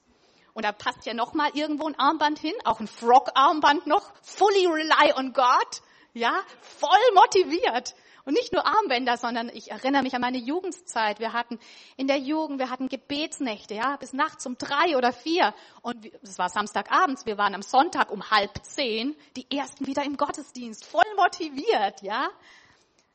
Und 0.53 0.63
da 0.63 0.71
passt 0.71 1.05
ja 1.05 1.13
noch 1.13 1.33
mal 1.33 1.51
irgendwo 1.53 1.87
ein 1.87 1.99
Armband 1.99 2.39
hin, 2.39 2.53
auch 2.63 2.79
ein 2.79 2.87
Frog-Armband 2.87 3.85
noch. 3.85 4.13
Fully 4.23 4.65
rely 4.65 5.13
on 5.15 5.33
God. 5.33 5.81
Ja, 6.13 6.41
voll 6.61 7.13
motiviert. 7.13 7.93
Und 8.29 8.35
nicht 8.35 8.53
nur 8.53 8.63
Armbänder, 8.63 9.17
sondern 9.17 9.49
ich 9.49 9.71
erinnere 9.71 10.03
mich 10.03 10.13
an 10.13 10.21
meine 10.21 10.37
Jugendzeit. 10.37 11.19
Wir 11.19 11.33
hatten 11.33 11.57
in 11.97 12.05
der 12.05 12.19
Jugend, 12.19 12.59
wir 12.59 12.69
hatten 12.69 12.87
Gebetsnächte, 12.87 13.73
ja, 13.73 13.95
bis 13.95 14.13
nachts 14.13 14.45
um 14.45 14.55
drei 14.55 14.95
oder 14.95 15.11
vier. 15.11 15.55
Und 15.81 16.05
es 16.21 16.37
war 16.37 16.47
Samstagabends, 16.47 17.25
wir 17.25 17.39
waren 17.39 17.55
am 17.55 17.63
Sonntag 17.63 18.11
um 18.11 18.29
halb 18.29 18.63
zehn, 18.63 19.15
die 19.35 19.49
ersten 19.49 19.87
wieder 19.87 20.03
im 20.03 20.15
Gottesdienst, 20.15 20.85
voll 20.85 21.01
motiviert, 21.17 22.03
ja. 22.03 22.29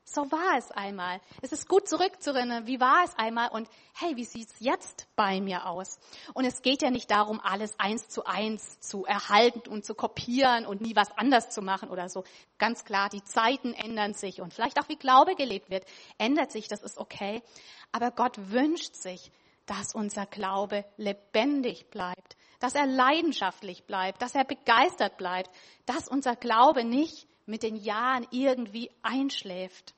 So 0.07 0.31
war 0.31 0.59
es 0.59 0.71
einmal. 0.71 1.19
Es 1.41 1.53
ist 1.53 1.67
gut 1.67 1.89
zurückzurinnen, 1.89 2.67
wie 2.67 2.79
war 2.79 3.05
es 3.05 3.17
einmal 3.17 3.51
und 3.51 3.69
hey, 3.95 4.17
wie 4.17 4.25
sieht's 4.25 4.55
jetzt 4.59 5.09
bei 5.17 5.41
mir 5.41 5.67
aus? 5.67 5.99
Und 6.35 6.45
es 6.45 6.61
geht 6.61 6.83
ja 6.83 6.91
nicht 6.91 7.11
darum, 7.11 7.41
alles 7.41 7.79
eins 7.81 8.09
zu 8.09 8.27
eins 8.27 8.79
zu 8.81 9.07
erhalten 9.07 9.67
und 9.69 9.87
zu 9.87 9.95
kopieren 9.95 10.67
und 10.67 10.83
nie 10.83 10.95
was 10.95 11.11
anders 11.17 11.51
zu 11.51 11.63
machen 11.63 11.89
oder 11.89 12.11
so. 12.11 12.23
Ganz 12.59 12.85
klar, 12.85 13.09
die 13.09 13.25
Zeiten 13.25 13.73
ändern 13.73 14.13
sich 14.13 14.43
und 14.43 14.53
vielleicht 14.53 14.79
auch 14.79 14.91
wie 14.91 14.97
Glaube 14.97 15.37
gelebt 15.37 15.71
wird, 15.71 15.87
ändert 16.19 16.53
sich, 16.53 16.69
das 16.69 16.83
ist 16.83 16.99
okay. 16.99 17.43
Aber 17.91 18.11
Gott 18.11 18.37
wünscht 18.51 18.97
sich, 18.97 19.33
dass 19.65 19.95
unser 19.95 20.27
Glaube 20.27 20.85
lebendig 20.99 21.89
bleibt, 21.89 22.37
dass 22.61 22.75
er 22.75 22.87
leidenschaftlich 22.87 23.85
bleibt, 23.85 24.21
dass 24.21 24.35
er 24.35 24.45
begeistert 24.45 25.17
bleibt, 25.17 25.51
dass 25.87 26.09
unser 26.09 26.37
Glaube 26.37 26.85
nicht 26.85 27.27
mit 27.47 27.63
den 27.63 27.77
Jahren 27.77 28.27
irgendwie 28.31 28.91
einschläft. 29.03 29.95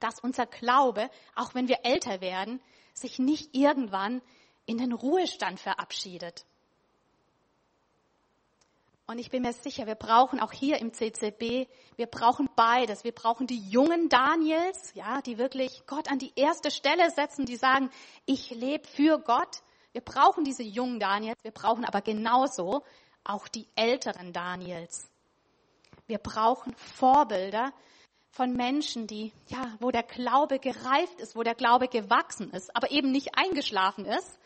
Dass 0.00 0.20
unser 0.20 0.46
Glaube, 0.46 1.10
auch 1.34 1.54
wenn 1.54 1.68
wir 1.68 1.84
älter 1.84 2.20
werden, 2.20 2.60
sich 2.92 3.18
nicht 3.18 3.54
irgendwann 3.54 4.22
in 4.66 4.78
den 4.78 4.92
Ruhestand 4.92 5.60
verabschiedet. 5.60 6.44
Und 9.08 9.20
ich 9.20 9.30
bin 9.30 9.42
mir 9.42 9.52
sicher, 9.52 9.86
wir 9.86 9.94
brauchen 9.94 10.40
auch 10.40 10.50
hier 10.50 10.78
im 10.80 10.92
CCB, 10.92 11.68
wir 11.94 12.06
brauchen 12.06 12.50
beides. 12.56 13.04
Wir 13.04 13.12
brauchen 13.12 13.46
die 13.46 13.60
jungen 13.68 14.08
Daniels, 14.08 14.92
ja, 14.94 15.22
die 15.22 15.38
wirklich 15.38 15.86
Gott 15.86 16.10
an 16.10 16.18
die 16.18 16.32
erste 16.34 16.72
Stelle 16.72 17.08
setzen, 17.10 17.46
die 17.46 17.54
sagen, 17.54 17.90
ich 18.24 18.50
lebe 18.50 18.86
für 18.88 19.20
Gott. 19.20 19.62
Wir 19.92 20.00
brauchen 20.00 20.44
diese 20.44 20.64
jungen 20.64 20.98
Daniels, 20.98 21.38
wir 21.44 21.52
brauchen 21.52 21.84
aber 21.84 22.02
genauso 22.02 22.82
auch 23.22 23.46
die 23.46 23.68
älteren 23.76 24.32
Daniels. 24.32 25.08
Wir 26.06 26.18
brauchen 26.18 26.74
Vorbilder 26.76 27.72
von 28.30 28.52
Menschen, 28.52 29.06
die, 29.06 29.32
ja, 29.48 29.74
wo 29.80 29.90
der 29.90 30.02
Glaube 30.02 30.58
gereift 30.58 31.20
ist, 31.20 31.34
wo 31.36 31.42
der 31.42 31.54
Glaube 31.54 31.88
gewachsen 31.88 32.50
ist, 32.50 32.74
aber 32.76 32.90
eben 32.90 33.10
nicht 33.10 33.36
eingeschlafen 33.36 34.04
ist, 34.04 34.38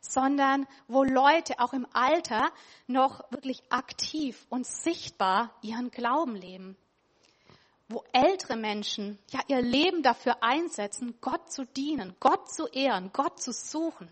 sondern 0.00 0.66
wo 0.88 1.04
Leute 1.04 1.60
auch 1.60 1.72
im 1.72 1.86
Alter 1.92 2.50
noch 2.86 3.30
wirklich 3.30 3.62
aktiv 3.70 4.46
und 4.50 4.66
sichtbar 4.66 5.54
ihren 5.62 5.90
Glauben 5.90 6.34
leben. 6.36 6.76
Wo 7.88 8.02
ältere 8.12 8.56
Menschen 8.56 9.18
ja 9.30 9.40
ihr 9.48 9.60
Leben 9.60 10.02
dafür 10.02 10.42
einsetzen, 10.42 11.18
Gott 11.20 11.52
zu 11.52 11.64
dienen, 11.64 12.16
Gott 12.18 12.50
zu 12.50 12.66
ehren, 12.66 13.10
Gott 13.12 13.40
zu 13.40 13.52
suchen. 13.52 14.08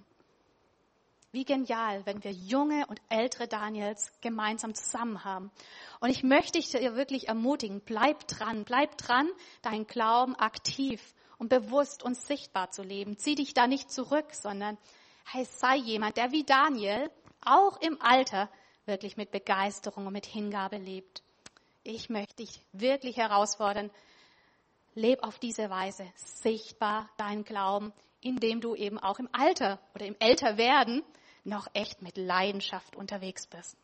Wie 1.32 1.44
genial, 1.44 2.04
wenn 2.04 2.22
wir 2.22 2.30
junge 2.30 2.86
und 2.88 3.00
ältere 3.08 3.48
Daniels 3.48 4.12
gemeinsam 4.20 4.74
zusammen 4.74 5.24
haben. 5.24 5.50
Und 5.98 6.10
ich 6.10 6.22
möchte 6.22 6.58
dich 6.58 6.74
wirklich 6.74 7.28
ermutigen, 7.28 7.80
bleib 7.80 8.28
dran, 8.28 8.64
bleib 8.64 8.98
dran, 8.98 9.30
deinen 9.62 9.86
Glauben 9.86 10.36
aktiv 10.36 11.00
und 11.38 11.48
bewusst 11.48 12.02
und 12.02 12.18
sichtbar 12.18 12.70
zu 12.70 12.82
leben. 12.82 13.16
Zieh 13.16 13.34
dich 13.34 13.54
da 13.54 13.66
nicht 13.66 13.90
zurück, 13.90 14.34
sondern 14.34 14.76
hey, 15.24 15.46
sei 15.46 15.76
jemand, 15.76 16.18
der 16.18 16.32
wie 16.32 16.44
Daniel 16.44 17.10
auch 17.40 17.80
im 17.80 18.00
Alter 18.02 18.50
wirklich 18.84 19.16
mit 19.16 19.30
Begeisterung 19.30 20.06
und 20.06 20.12
mit 20.12 20.26
Hingabe 20.26 20.76
lebt. 20.76 21.22
Ich 21.82 22.10
möchte 22.10 22.36
dich 22.36 22.60
wirklich 22.72 23.16
herausfordern, 23.16 23.90
leb 24.94 25.22
auf 25.22 25.38
diese 25.38 25.70
Weise 25.70 26.06
sichtbar 26.14 27.08
deinen 27.16 27.44
Glauben, 27.44 27.94
indem 28.20 28.60
du 28.60 28.74
eben 28.74 28.98
auch 28.98 29.18
im 29.18 29.30
Alter 29.32 29.80
oder 29.94 30.04
im 30.04 30.16
Älterwerden 30.18 31.02
noch 31.44 31.68
echt 31.74 32.02
mit 32.02 32.16
Leidenschaft 32.16 32.96
unterwegs 32.96 33.46
bist. 33.46 33.76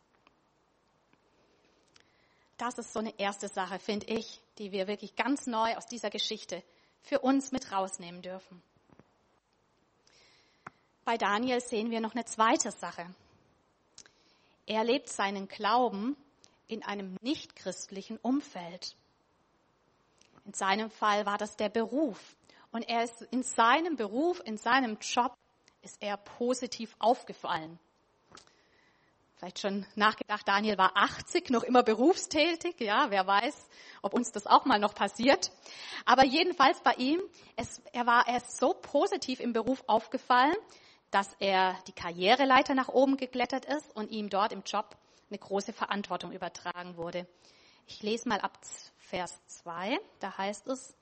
Das 2.57 2.77
ist 2.77 2.91
so 2.91 2.99
eine 2.99 3.17
erste 3.17 3.47
Sache, 3.47 3.79
finde 3.79 4.07
ich, 4.07 4.41
die 4.57 4.71
wir 4.71 4.87
wirklich 4.87 5.15
ganz 5.15 5.47
neu 5.47 5.75
aus 5.75 5.85
dieser 5.85 6.09
Geschichte 6.09 6.61
für 7.01 7.19
uns 7.19 7.51
mit 7.51 7.71
rausnehmen 7.71 8.21
dürfen. 8.21 8.61
Bei 11.05 11.17
Daniel 11.17 11.61
sehen 11.61 11.89
wir 11.89 12.01
noch 12.01 12.13
eine 12.13 12.25
zweite 12.25 12.71
Sache. 12.71 13.05
Er 14.65 14.83
lebt 14.83 15.09
seinen 15.09 15.47
Glauben 15.47 16.15
in 16.67 16.83
einem 16.83 17.15
nichtchristlichen 17.21 18.17
Umfeld. 18.17 18.95
In 20.45 20.53
seinem 20.53 20.91
Fall 20.91 21.25
war 21.25 21.37
das 21.37 21.55
der 21.55 21.69
Beruf. 21.69 22.35
Und 22.71 22.87
er 22.87 23.03
ist 23.03 23.21
in 23.31 23.41
seinem 23.41 23.95
Beruf, 23.95 24.41
in 24.45 24.57
seinem 24.57 24.97
Job 24.99 25.33
ist 25.81 26.01
er 26.01 26.17
positiv 26.17 26.95
aufgefallen. 26.99 27.79
Vielleicht 29.39 29.59
schon 29.59 29.85
nachgedacht, 29.95 30.45
Daniel 30.45 30.77
war 30.77 30.91
80, 30.95 31.49
noch 31.49 31.63
immer 31.63 31.81
berufstätig, 31.81 32.75
ja, 32.79 33.09
wer 33.09 33.25
weiß, 33.25 33.55
ob 34.01 34.13
uns 34.13 34.33
das 34.33 34.45
auch 34.45 34.65
mal 34.65 34.79
noch 34.79 34.93
passiert. 34.93 35.51
Aber 36.05 36.25
jedenfalls 36.25 36.81
bei 36.81 36.93
ihm, 36.95 37.21
es, 37.55 37.81
er 37.93 38.05
war 38.05 38.27
erst 38.27 38.57
so 38.57 38.73
positiv 38.73 39.39
im 39.39 39.53
Beruf 39.53 39.81
aufgefallen, 39.87 40.55
dass 41.09 41.33
er 41.39 41.77
die 41.87 41.93
Karriereleiter 41.93 42.75
nach 42.75 42.89
oben 42.89 43.15
geklettert 43.15 43.63
ist 43.63 43.95
und 43.95 44.11
ihm 44.11 44.29
dort 44.29 44.51
im 44.51 44.63
Job 44.63 44.97
eine 45.29 45.39
große 45.39 45.71
Verantwortung 45.71 46.33
übertragen 46.33 46.97
wurde. 46.97 47.25
Ich 47.87 48.03
lese 48.03 48.27
mal 48.27 48.41
ab 48.41 48.59
Vers 48.97 49.41
2, 49.47 49.99
da 50.19 50.37
heißt 50.37 50.67
es, 50.67 50.95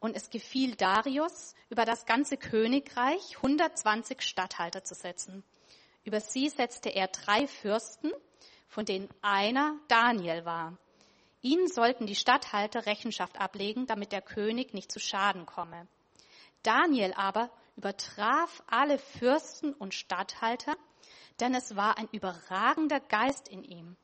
und 0.00 0.16
es 0.16 0.30
gefiel 0.30 0.76
Darius, 0.76 1.54
über 1.68 1.84
das 1.84 2.06
ganze 2.06 2.36
Königreich 2.36 3.36
120 3.36 4.22
Statthalter 4.22 4.84
zu 4.84 4.94
setzen. 4.94 5.42
Über 6.04 6.20
sie 6.20 6.48
setzte 6.48 6.90
er 6.90 7.08
drei 7.08 7.46
Fürsten, 7.46 8.12
von 8.68 8.84
denen 8.84 9.08
einer 9.22 9.78
Daniel 9.88 10.44
war. 10.44 10.78
Ihnen 11.42 11.68
sollten 11.68 12.06
die 12.06 12.14
Statthalter 12.14 12.86
Rechenschaft 12.86 13.40
ablegen, 13.40 13.86
damit 13.86 14.12
der 14.12 14.22
König 14.22 14.74
nicht 14.74 14.90
zu 14.90 15.00
Schaden 15.00 15.46
komme. 15.46 15.86
Daniel 16.62 17.12
aber 17.14 17.50
übertraf 17.76 18.62
alle 18.66 18.98
Fürsten 18.98 19.72
und 19.72 19.94
Statthalter, 19.94 20.76
denn 21.40 21.54
es 21.54 21.76
war 21.76 21.98
ein 21.98 22.08
überragender 22.12 23.00
Geist 23.00 23.48
in 23.48 23.62
ihm. 23.62 23.96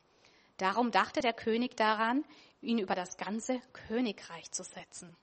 Darum 0.58 0.90
dachte 0.90 1.20
der 1.20 1.32
König 1.32 1.76
daran, 1.76 2.24
ihn 2.60 2.78
über 2.78 2.94
das 2.94 3.16
ganze 3.16 3.60
Königreich 3.88 4.50
zu 4.52 4.62
setzen. 4.62 5.16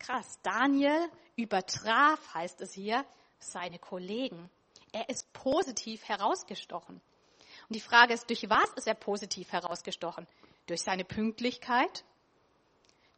Krass, 0.00 0.38
Daniel 0.42 1.10
übertraf, 1.36 2.34
heißt 2.34 2.62
es 2.62 2.72
hier, 2.72 3.04
seine 3.38 3.78
Kollegen. 3.78 4.50
er 4.92 5.08
ist 5.08 5.32
positiv 5.32 6.02
herausgestochen. 6.08 6.96
Und 6.96 7.76
die 7.76 7.80
Frage 7.80 8.14
ist, 8.14 8.28
durch 8.28 8.48
was 8.50 8.68
ist 8.74 8.88
er 8.88 8.94
positiv 8.94 9.52
herausgestochen? 9.52 10.26
Durch 10.66 10.82
seine 10.82 11.04
Pünktlichkeit? 11.04 12.04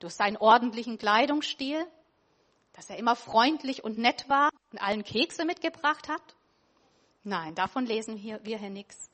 Durch 0.01 0.15
seinen 0.15 0.37
ordentlichen 0.37 0.99
Kleidungsstil? 0.99 1.87
Dass 2.75 2.91
er 2.91 2.99
immer 2.99 3.17
freundlich 3.17 3.85
und 3.85 3.97
nett 3.99 4.29
war 4.29 4.51
und 4.73 4.83
allen 4.83 5.05
Kekse 5.05 5.45
mitgebracht 5.45 6.09
hat? 6.09 6.37
Nein, 7.23 7.55
davon 7.55 7.87
lesen 7.87 8.21
wir 8.21 8.59
hier 8.59 8.71
nichts. 8.71 9.09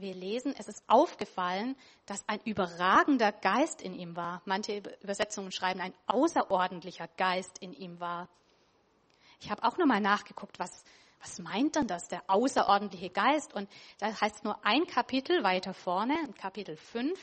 Wir 0.00 0.14
lesen, 0.14 0.54
es 0.56 0.68
ist 0.68 0.84
aufgefallen, 0.86 1.74
dass 2.06 2.22
ein 2.28 2.40
überragender 2.44 3.32
Geist 3.32 3.82
in 3.82 3.94
ihm 3.94 4.14
war. 4.14 4.42
Manche 4.44 4.80
Übersetzungen 5.00 5.50
schreiben, 5.50 5.80
ein 5.80 5.94
außerordentlicher 6.06 7.08
Geist 7.16 7.58
in 7.58 7.72
ihm 7.72 7.98
war. 7.98 8.28
Ich 9.40 9.50
habe 9.50 9.64
auch 9.64 9.76
nochmal 9.76 10.00
nachgeguckt, 10.00 10.60
was, 10.60 10.84
was 11.20 11.40
meint 11.40 11.74
denn 11.74 11.88
das, 11.88 12.06
der 12.06 12.22
außerordentliche 12.28 13.10
Geist? 13.10 13.52
Und 13.54 13.68
da 13.98 14.20
heißt 14.20 14.44
nur 14.44 14.64
ein 14.64 14.86
Kapitel 14.86 15.42
weiter 15.42 15.74
vorne, 15.74 16.14
Kapitel 16.40 16.76
5, 16.76 17.18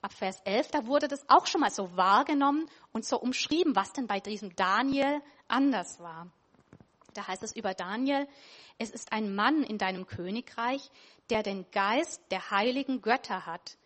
ab 0.00 0.12
Vers 0.12 0.40
11, 0.44 0.70
da 0.70 0.86
wurde 0.86 1.08
das 1.08 1.28
auch 1.28 1.46
schon 1.46 1.60
mal 1.60 1.70
so 1.70 1.96
wahrgenommen 1.96 2.68
und 2.92 3.04
so 3.04 3.18
umschrieben, 3.18 3.74
was 3.74 3.92
denn 3.92 4.06
bei 4.06 4.20
diesem 4.20 4.54
Daniel 4.54 5.20
anders 5.48 5.98
war. 5.98 6.30
Da 7.14 7.26
heißt 7.26 7.42
es 7.42 7.54
über 7.54 7.74
Daniel, 7.74 8.26
es 8.78 8.90
ist 8.90 9.12
ein 9.12 9.34
Mann 9.34 9.62
in 9.62 9.78
deinem 9.78 10.06
Königreich, 10.06 10.90
der 11.30 11.42
den 11.42 11.70
Geist 11.70 12.22
der 12.30 12.50
heiligen 12.50 13.02
Götter 13.02 13.46
hat. 13.46 13.76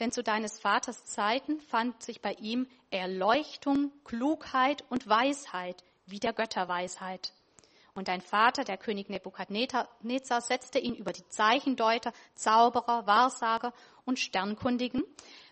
Denn 0.00 0.12
zu 0.12 0.22
deines 0.22 0.58
Vaters 0.58 1.04
Zeiten 1.04 1.60
fand 1.60 2.02
sich 2.02 2.22
bei 2.22 2.32
ihm 2.34 2.66
Erleuchtung, 2.90 3.92
Klugheit 4.04 4.84
und 4.88 5.06
Weisheit, 5.06 5.84
wie 6.06 6.18
der 6.18 6.32
Götterweisheit. 6.32 7.32
Und 7.94 8.08
dein 8.08 8.20
Vater, 8.20 8.64
der 8.64 8.78
König 8.78 9.10
Nebukadnezar, 9.10 10.40
setzte 10.40 10.78
ihn 10.78 10.94
über 10.94 11.12
die 11.12 11.26
Zeichendeuter, 11.28 12.12
Zauberer, 12.34 13.06
Wahrsager 13.06 13.74
und 14.04 14.18
Sternkundigen, 14.18 15.02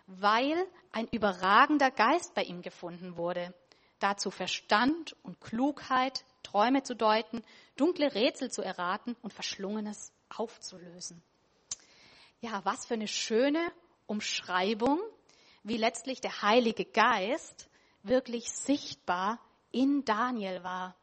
weil 0.07 0.65
ein 0.91 1.07
überragender 1.09 1.91
Geist 1.91 2.33
bei 2.33 2.43
ihm 2.43 2.61
gefunden 2.61 3.17
wurde. 3.17 3.53
Dazu 3.99 4.31
Verstand 4.31 5.15
und 5.23 5.41
Klugheit, 5.41 6.25
Träume 6.43 6.83
zu 6.83 6.95
deuten, 6.95 7.43
dunkle 7.75 8.13
Rätsel 8.13 8.51
zu 8.51 8.61
erraten 8.61 9.15
und 9.21 9.33
Verschlungenes 9.33 10.11
aufzulösen. 10.29 11.21
Ja, 12.41 12.61
was 12.63 12.85
für 12.85 12.93
eine 12.93 13.07
schöne 13.07 13.71
Umschreibung, 14.07 14.99
wie 15.63 15.77
letztlich 15.77 16.21
der 16.21 16.41
Heilige 16.41 16.85
Geist 16.85 17.69
wirklich 18.03 18.49
sichtbar 18.51 19.39
in 19.71 20.05
Daniel 20.05 20.63
war 20.63 20.95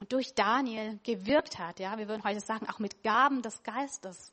und 0.00 0.12
durch 0.12 0.34
Daniel 0.34 0.98
gewirkt 1.02 1.58
hat. 1.58 1.80
Ja, 1.80 1.98
wir 1.98 2.08
würden 2.08 2.24
heute 2.24 2.40
sagen, 2.40 2.68
auch 2.68 2.78
mit 2.78 3.02
Gaben 3.02 3.42
des 3.42 3.62
Geistes. 3.62 4.32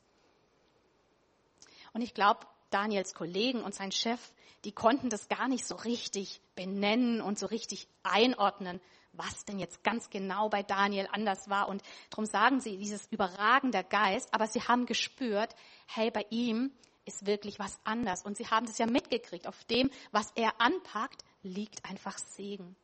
Und 1.92 2.02
ich 2.02 2.14
glaube, 2.14 2.46
Daniels 2.70 3.14
Kollegen 3.14 3.62
und 3.62 3.74
sein 3.74 3.92
Chef, 3.92 4.20
die 4.64 4.72
konnten 4.72 5.08
das 5.08 5.28
gar 5.28 5.48
nicht 5.48 5.64
so 5.64 5.76
richtig 5.76 6.40
benennen 6.54 7.20
und 7.20 7.38
so 7.38 7.46
richtig 7.46 7.88
einordnen, 8.02 8.80
was 9.16 9.44
denn 9.44 9.58
jetzt 9.58 9.82
ganz 9.84 10.10
genau 10.10 10.48
bei 10.48 10.62
Daniel 10.62 11.08
anders 11.12 11.48
war. 11.48 11.68
Und 11.68 11.82
darum 12.10 12.26
sagen 12.26 12.60
sie 12.60 12.76
dieses 12.76 13.06
überragende 13.10 13.84
Geist, 13.84 14.32
aber 14.32 14.46
sie 14.46 14.62
haben 14.62 14.86
gespürt, 14.86 15.54
hey, 15.86 16.10
bei 16.10 16.26
ihm 16.30 16.72
ist 17.04 17.26
wirklich 17.26 17.58
was 17.58 17.78
anders. 17.84 18.22
Und 18.22 18.36
sie 18.36 18.48
haben 18.48 18.66
das 18.66 18.78
ja 18.78 18.86
mitgekriegt. 18.86 19.46
Auf 19.46 19.64
dem, 19.64 19.90
was 20.10 20.30
er 20.34 20.60
anpackt, 20.60 21.24
liegt 21.42 21.84
einfach 21.84 22.18
Segen. 22.18 22.76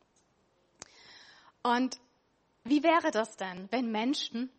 Und 1.63 1.99
wie 2.63 2.83
wäre 2.83 3.11
das 3.11 3.37
denn, 3.37 3.67
wenn 3.71 3.91
Menschen 3.91 4.51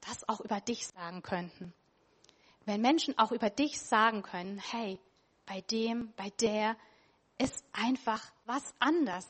das 0.00 0.28
auch 0.28 0.40
über 0.40 0.60
dich 0.60 0.86
sagen 0.86 1.22
könnten? 1.22 1.72
Wenn 2.64 2.80
Menschen 2.80 3.18
auch 3.18 3.32
über 3.32 3.50
dich 3.50 3.80
sagen 3.80 4.22
können, 4.22 4.58
hey, 4.58 4.98
bei 5.46 5.62
dem, 5.62 6.12
bei 6.16 6.30
der 6.40 6.76
ist 7.38 7.64
einfach 7.72 8.22
was 8.44 8.74
anders. 8.78 9.26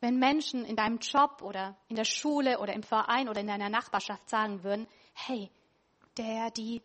Wenn 0.00 0.18
Menschen 0.18 0.64
in 0.64 0.76
deinem 0.76 0.98
Job 0.98 1.42
oder 1.42 1.76
in 1.88 1.96
der 1.96 2.04
Schule 2.04 2.58
oder 2.58 2.72
im 2.72 2.82
Verein 2.82 3.28
oder 3.28 3.40
in 3.40 3.46
deiner 3.46 3.68
Nachbarschaft 3.68 4.28
sagen 4.30 4.64
würden, 4.64 4.86
hey, 5.12 5.50
der, 6.16 6.50
die 6.50 6.82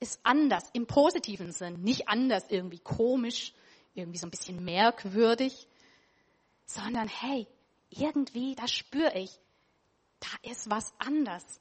ist 0.00 0.20
anders 0.22 0.68
im 0.72 0.86
positiven 0.86 1.52
Sinn, 1.52 1.82
nicht 1.82 2.08
anders 2.08 2.44
irgendwie 2.48 2.78
komisch, 2.78 3.52
irgendwie 3.94 4.18
so 4.18 4.26
ein 4.26 4.30
bisschen 4.30 4.64
merkwürdig, 4.64 5.68
sondern 6.66 7.08
hey, 7.08 7.46
irgendwie, 7.90 8.54
da 8.54 8.66
spüre 8.66 9.18
ich, 9.18 9.38
da 10.20 10.50
ist 10.50 10.70
was 10.70 10.92
anders. 10.98 11.60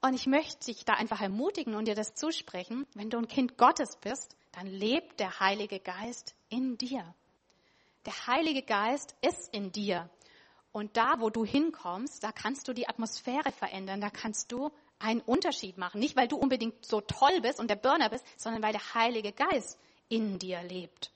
Und 0.00 0.14
ich 0.14 0.26
möchte 0.26 0.66
dich 0.66 0.84
da 0.84 0.94
einfach 0.94 1.20
ermutigen 1.20 1.74
und 1.74 1.88
dir 1.88 1.94
das 1.94 2.14
zusprechen, 2.14 2.86
wenn 2.94 3.10
du 3.10 3.18
ein 3.18 3.28
Kind 3.28 3.56
Gottes 3.56 3.96
bist, 3.96 4.36
dann 4.52 4.66
lebt 4.66 5.18
der 5.18 5.40
Heilige 5.40 5.80
Geist 5.80 6.36
in 6.48 6.78
dir. 6.78 7.14
Der 8.08 8.26
Heilige 8.26 8.62
Geist 8.62 9.14
ist 9.20 9.52
in 9.52 9.70
dir. 9.70 10.08
Und 10.72 10.96
da, 10.96 11.20
wo 11.20 11.28
du 11.28 11.44
hinkommst, 11.44 12.24
da 12.24 12.32
kannst 12.32 12.66
du 12.66 12.72
die 12.72 12.88
Atmosphäre 12.88 13.52
verändern, 13.52 14.00
da 14.00 14.08
kannst 14.08 14.50
du 14.50 14.70
einen 14.98 15.20
Unterschied 15.20 15.76
machen. 15.76 16.00
Nicht, 16.00 16.16
weil 16.16 16.26
du 16.26 16.38
unbedingt 16.38 16.86
so 16.86 17.02
toll 17.02 17.42
bist 17.42 17.60
und 17.60 17.68
der 17.68 17.76
Burner 17.76 18.08
bist, 18.08 18.24
sondern 18.40 18.62
weil 18.62 18.72
der 18.72 18.94
Heilige 18.94 19.32
Geist 19.32 19.78
in 20.08 20.38
dir 20.38 20.62
lebt. 20.62 21.12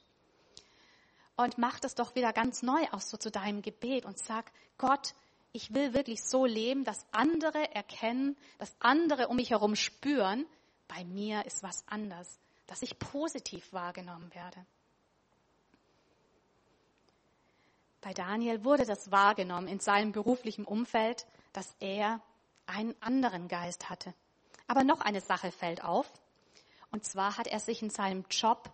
Und 1.35 1.57
mach 1.57 1.81
das 1.81 1.94
doch 1.94 2.14
wieder 2.14 2.35
ganz 2.35 2.62
neu 2.62 2.87
auch 2.90 3.00
so 3.00 3.16
zu 3.16 3.31
deinem 3.31 3.62
Gebet 3.62 4.05
und 4.05 4.18
sag, 4.18 4.52
Gott, 4.76 5.14
ich 5.52 5.72
will 5.72 5.94
wirklich 5.94 6.22
so 6.22 6.44
leben, 6.44 6.85
dass 6.85 7.07
andere 7.11 7.74
erkennen, 7.74 8.37
dass 8.59 8.76
andere 8.81 9.28
um 9.28 9.37
mich 9.37 9.48
herum 9.48 9.76
spüren, 9.76 10.44
bei 10.88 11.07
mir 11.07 11.46
ist 11.46 11.62
was 11.62 11.88
anders, 11.88 12.38
dass 12.66 12.83
ich 12.83 12.98
positiv 12.98 13.72
wahrgenommen 13.72 14.31
werde. 14.35 14.66
Bei 18.02 18.12
Daniel 18.12 18.64
wurde 18.64 18.84
das 18.84 19.10
wahrgenommen 19.12 19.68
in 19.68 19.78
seinem 19.78 20.12
beruflichen 20.12 20.64
Umfeld, 20.64 21.24
dass 21.52 21.74
er 21.78 22.20
einen 22.66 22.94
anderen 23.00 23.48
Geist 23.48 23.88
hatte. 23.88 24.12
Aber 24.66 24.82
noch 24.82 25.00
eine 25.00 25.20
Sache 25.20 25.52
fällt 25.52 25.84
auf. 25.84 26.12
Und 26.90 27.04
zwar 27.04 27.38
hat 27.38 27.46
er 27.46 27.60
sich 27.60 27.80
in 27.80 27.90
seinem 27.90 28.24
Job 28.28 28.70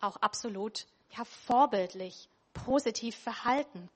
auch 0.00 0.16
absolut 0.16 0.86
ja, 1.16 1.24
vorbildlich, 1.24 2.28
positiv 2.52 3.16
verhalten. 3.16 3.88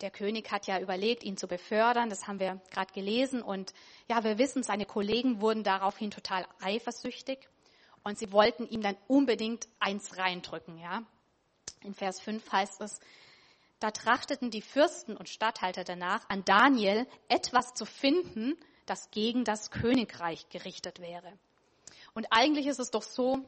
Der 0.00 0.10
König 0.10 0.50
hat 0.52 0.66
ja 0.68 0.78
überlegt, 0.80 1.24
ihn 1.24 1.36
zu 1.36 1.48
befördern. 1.48 2.08
Das 2.08 2.28
haben 2.28 2.38
wir 2.38 2.60
gerade 2.70 2.92
gelesen. 2.92 3.42
Und 3.42 3.74
ja, 4.08 4.22
wir 4.22 4.38
wissen, 4.38 4.62
seine 4.62 4.86
Kollegen 4.86 5.40
wurden 5.40 5.64
daraufhin 5.64 6.12
total 6.12 6.46
eifersüchtig. 6.60 7.48
Und 8.04 8.18
sie 8.18 8.30
wollten 8.30 8.68
ihm 8.68 8.82
dann 8.82 8.96
unbedingt 9.08 9.68
eins 9.80 10.16
reindrücken, 10.16 10.78
ja. 10.78 11.02
In 11.84 11.94
Vers 11.94 12.20
5 12.20 12.50
heißt 12.50 12.80
es, 12.80 13.00
da 13.80 13.90
trachteten 13.90 14.50
die 14.50 14.62
Fürsten 14.62 15.16
und 15.16 15.28
Statthalter 15.28 15.82
danach, 15.82 16.28
an 16.28 16.44
Daniel 16.44 17.06
etwas 17.28 17.74
zu 17.74 17.84
finden, 17.84 18.56
das 18.86 19.10
gegen 19.10 19.44
das 19.44 19.70
Königreich 19.70 20.48
gerichtet 20.50 21.00
wäre. 21.00 21.32
Und 22.14 22.26
eigentlich 22.30 22.66
ist 22.66 22.78
es 22.78 22.90
doch 22.90 23.02
so, 23.02 23.44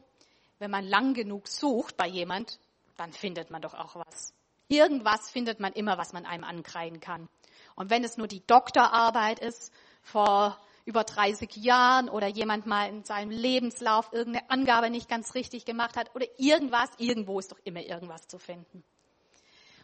wenn 0.59 0.71
man 0.71 0.85
lang 0.85 1.13
genug 1.13 1.47
sucht 1.47 1.97
bei 1.97 2.07
jemand, 2.07 2.59
dann 2.97 3.13
findet 3.13 3.51
man 3.51 3.61
doch 3.61 3.73
auch 3.73 3.95
was. 3.95 4.33
Irgendwas 4.67 5.29
findet 5.29 5.59
man 5.59 5.73
immer, 5.73 5.97
was 5.97 6.13
man 6.13 6.25
einem 6.25 6.43
ankreiden 6.43 6.99
kann. 6.99 7.29
Und 7.75 7.89
wenn 7.89 8.03
es 8.03 8.17
nur 8.17 8.27
die 8.27 8.45
Doktorarbeit 8.45 9.39
ist 9.39 9.71
vor 10.01 10.59
über 10.85 11.03
30 11.03 11.55
Jahren 11.55 12.09
oder 12.09 12.27
jemand 12.27 12.67
mal 12.67 12.89
in 12.89 13.03
seinem 13.03 13.31
Lebenslauf 13.31 14.13
irgendeine 14.13 14.49
Angabe 14.49 14.89
nicht 14.89 15.09
ganz 15.09 15.33
richtig 15.33 15.65
gemacht 15.65 15.97
hat 15.97 16.13
oder 16.15 16.27
irgendwas, 16.37 16.89
irgendwo 16.97 17.39
ist 17.39 17.51
doch 17.51 17.59
immer 17.63 17.81
irgendwas 17.81 18.27
zu 18.27 18.37
finden. 18.37 18.83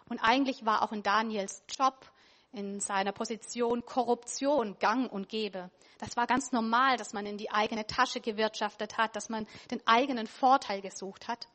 Und 0.07 0.19
eigentlich 0.19 0.65
war 0.65 0.83
auch 0.83 0.91
in 0.91 1.03
Daniels 1.03 1.63
Job, 1.69 2.11
in 2.51 2.79
seiner 2.79 3.13
Position 3.13 3.85
Korruption 3.85 4.77
gang 4.79 5.11
und 5.11 5.29
gäbe. 5.29 5.71
Das 5.99 6.17
war 6.17 6.27
ganz 6.27 6.51
normal, 6.51 6.97
dass 6.97 7.13
man 7.13 7.25
in 7.25 7.37
die 7.37 7.51
eigene 7.51 7.87
Tasche 7.87 8.19
gewirtschaftet 8.19 8.97
hat, 8.97 9.15
dass 9.15 9.29
man 9.29 9.47
den 9.71 9.85
eigenen 9.87 10.27
Vorteil 10.27 10.81
gesucht 10.81 11.27
hat. 11.27 11.47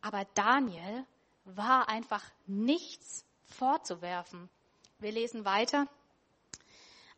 Aber 0.00 0.26
Daniel 0.34 1.04
war 1.44 1.88
einfach 1.88 2.24
nichts 2.46 3.24
vorzuwerfen. 3.44 4.50
Wir 4.98 5.12
lesen 5.12 5.44
weiter. 5.44 5.86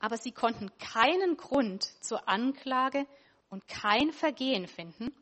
Aber 0.01 0.17
sie 0.17 0.33
konnten 0.33 0.71
keinen 0.79 1.37
Grund 1.37 1.85
zur 2.03 2.29
Anklage 2.29 3.07
und 3.51 3.69
kein 3.69 4.13
Vergehen 4.13 4.67
finden, 4.67 5.15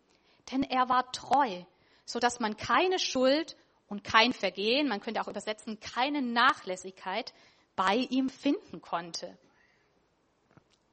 denn 0.50 0.62
er 0.62 0.88
war 0.88 1.12
treu, 1.12 1.64
so 2.04 2.18
dass 2.18 2.40
man 2.40 2.56
keine 2.56 2.98
Schuld 2.98 3.56
und 3.88 4.04
kein 4.04 4.32
Vergehen, 4.32 4.88
man 4.88 5.00
könnte 5.00 5.20
auch 5.20 5.28
übersetzen, 5.28 5.80
keine 5.80 6.22
Nachlässigkeit 6.22 7.34
bei 7.74 7.96
ihm 7.96 8.28
finden 8.28 8.80
konnte. 8.80 9.36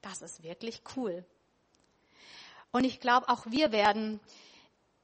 Das 0.02 0.22
ist 0.22 0.42
wirklich 0.42 0.82
cool. 0.96 1.24
Und 2.72 2.84
ich 2.84 3.00
glaube, 3.00 3.28
auch 3.28 3.46
wir 3.46 3.72
werden 3.72 4.20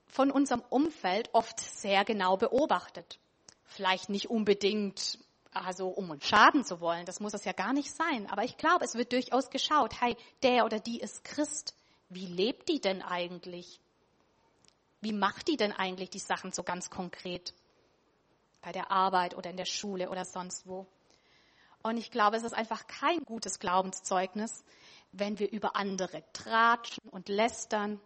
von 0.06 0.30
unserem 0.30 0.62
Umfeld 0.68 1.30
oft 1.32 1.58
sehr 1.58 2.04
genau 2.04 2.36
beobachtet. 2.36 3.18
Vielleicht 3.64 4.10
nicht 4.10 4.28
unbedingt 4.28 5.18
also 5.52 5.88
um 5.88 6.10
uns 6.10 6.26
schaden 6.26 6.64
zu 6.64 6.80
wollen. 6.80 7.04
Das 7.06 7.20
muss 7.20 7.34
es 7.34 7.44
ja 7.44 7.52
gar 7.52 7.72
nicht 7.72 7.94
sein. 7.94 8.28
Aber 8.30 8.44
ich 8.44 8.56
glaube, 8.56 8.84
es 8.84 8.94
wird 8.94 9.12
durchaus 9.12 9.50
geschaut, 9.50 10.00
hey, 10.00 10.16
der 10.42 10.64
oder 10.64 10.80
die 10.80 11.00
ist 11.00 11.24
Christ. 11.24 11.74
Wie 12.08 12.26
lebt 12.26 12.68
die 12.68 12.80
denn 12.80 13.02
eigentlich? 13.02 13.80
Wie 15.00 15.12
macht 15.12 15.48
die 15.48 15.56
denn 15.56 15.72
eigentlich 15.72 16.10
die 16.10 16.18
Sachen 16.18 16.52
so 16.52 16.62
ganz 16.62 16.90
konkret? 16.90 17.54
Bei 18.62 18.72
der 18.72 18.90
Arbeit 18.90 19.36
oder 19.36 19.50
in 19.50 19.56
der 19.56 19.64
Schule 19.64 20.08
oder 20.08 20.24
sonst 20.24 20.66
wo. 20.66 20.86
Und 21.82 21.96
ich 21.96 22.10
glaube, 22.10 22.36
es 22.36 22.44
ist 22.44 22.52
einfach 22.52 22.86
kein 22.86 23.24
gutes 23.24 23.58
Glaubenszeugnis, 23.58 24.64
wenn 25.10 25.38
wir 25.38 25.50
über 25.50 25.74
andere 25.74 26.22
tratschen 26.32 27.08
und 27.10 27.28
lästern, 27.28 28.00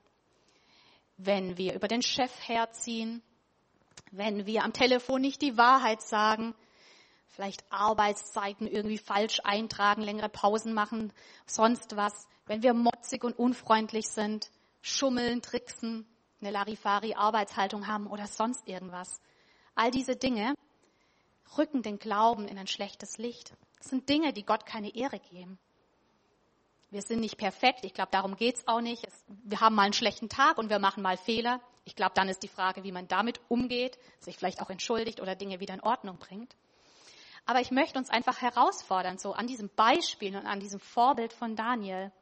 wenn 1.19 1.59
wir 1.59 1.75
über 1.75 1.89
den 1.89 2.03
Chef 2.03 2.33
herziehen, 2.49 3.23
wenn 4.11 4.47
wir 4.47 4.65
am 4.65 4.73
Telefon 4.73 5.21
nicht 5.21 5.43
die 5.43 5.57
Wahrheit 5.57 6.01
sagen, 6.01 6.55
vielleicht 7.37 7.71
Arbeitszeiten 7.71 8.67
irgendwie 8.67 8.99
falsch 8.99 9.41
eintragen, 9.45 10.03
längere 10.03 10.31
Pausen 10.31 10.73
machen, 10.73 11.13
sonst 11.47 11.95
was, 11.95 12.27
wenn 12.47 12.63
wir 12.63 12.73
motzig 12.73 13.23
und 13.25 13.39
unfreundlich 13.39 14.09
sind, 14.09 14.51
schummeln, 14.81 15.43
tricksen, 15.43 16.07
eine 16.41 16.51
Larifari-Arbeitshaltung 16.51 17.87
haben 17.87 18.07
oder 18.07 18.27
sonst 18.27 18.67
irgendwas. 18.67 19.21
All 19.75 19.91
diese 19.91 20.17
Dinge 20.17 20.55
rücken 21.59 21.83
den 21.83 21.99
Glauben 21.99 22.49
in 22.49 22.59
ein 22.59 22.67
schlechtes 22.67 23.19
Licht. 23.19 23.53
Das 23.79 23.91
sind 23.91 24.09
Dinge, 24.09 24.33
die 24.33 24.45
Gott 24.45 24.65
keine 24.65 24.95
Ehre 24.95 25.19
geben. 25.19 25.59
Wir 26.91 27.03
sind 27.03 27.21
nicht 27.21 27.37
perfekt. 27.37 27.85
Ich 27.85 27.93
glaube, 27.93 28.11
darum 28.13 28.37
geht's 28.37 28.67
auch 28.67 28.81
nicht. 28.81 29.07
wir 29.27 29.61
haben 29.61 29.75
mal 29.75 29.83
einen 29.83 29.93
schlechten 29.93 30.31
Tag 30.31 30.57
und 30.57 30.71
wir 30.71 30.79
machen 30.79 31.03
mal 31.03 31.19
Fehler. 31.19 31.61
Ich 31.85 31.97
glaube, 31.97 32.13
dann 32.15 32.29
ist 32.29 32.43
die 32.43 32.49
Frage, 32.49 32.85
wie 32.85 32.93
man 32.93 33.09
damit 33.09 33.41
umgeht, 33.49 33.99
sich 34.21 34.37
vielleicht 34.37 34.63
auch 34.63 34.71
entschuldigt 34.71 35.21
oder 35.21 35.35
Dinge 35.35 35.61
wieder 35.61 35.75
in 35.75 35.83
Ordnung 35.83 36.19
bringt. 36.19 36.57
Aber 37.47 37.61
ich 37.61 37.71
möchte 37.71 37.99
uns 37.99 38.11
einfach 38.11 38.43
herausfordern, 38.43 39.19
so 39.19 39.33
an 39.33 39.47
diesem 39.47 39.71
Beispiel 39.71 40.37
und 40.37 40.47
an 40.47 40.59
diesem 40.59 40.81
Vorbild 40.81 41.33
von 41.33 41.55
Daniel, 41.55 42.13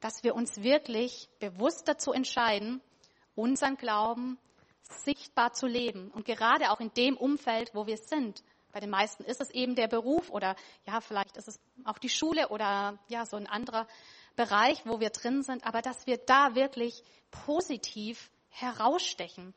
dass 0.00 0.24
wir 0.24 0.34
uns 0.34 0.62
wirklich 0.62 1.28
bewusst 1.38 1.86
dazu 1.86 2.12
entscheiden, 2.12 2.80
unseren 3.34 3.76
Glauben 3.76 4.38
sichtbar 4.88 5.52
zu 5.52 5.66
leben. 5.66 6.10
Und 6.10 6.24
gerade 6.24 6.70
auch 6.70 6.80
in 6.80 6.92
dem 6.94 7.16
Umfeld, 7.16 7.74
wo 7.74 7.86
wir 7.86 7.98
sind. 7.98 8.42
Bei 8.72 8.80
den 8.80 8.90
meisten 8.90 9.24
ist 9.24 9.40
es 9.40 9.50
eben 9.50 9.74
der 9.74 9.88
Beruf 9.88 10.30
oder 10.30 10.56
ja, 10.86 11.00
vielleicht 11.00 11.36
ist 11.36 11.48
es 11.48 11.60
auch 11.84 11.98
die 11.98 12.08
Schule 12.08 12.48
oder 12.48 12.98
ja, 13.08 13.24
so 13.24 13.36
ein 13.36 13.46
anderer 13.46 13.86
Bereich, 14.36 14.84
wo 14.84 15.00
wir 15.00 15.10
drin 15.10 15.42
sind, 15.42 15.64
aber 15.64 15.80
dass 15.80 16.06
wir 16.06 16.16
da 16.16 16.54
wirklich 16.54 17.04
positiv 17.30 18.30
herausstechen, 18.48 19.54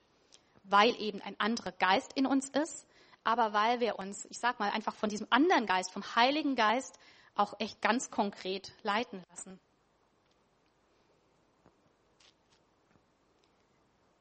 weil 0.63 0.95
eben 1.01 1.21
ein 1.21 1.39
anderer 1.39 1.71
Geist 1.71 2.13
in 2.13 2.27
uns 2.27 2.49
ist, 2.49 2.86
aber 3.27 3.51
weil 3.51 3.81
wir 3.81 3.99
uns, 3.99 4.25
ich 4.29 4.39
sag 4.39 4.57
mal, 4.57 4.71
einfach 4.71 4.95
von 4.95 5.09
diesem 5.09 5.27
anderen 5.29 5.65
Geist, 5.65 5.91
vom 5.91 6.15
Heiligen 6.15 6.55
Geist 6.55 6.97
auch 7.35 7.59
echt 7.59 7.81
ganz 7.81 8.09
konkret 8.09 8.71
leiten 8.83 9.21
lassen. 9.29 9.59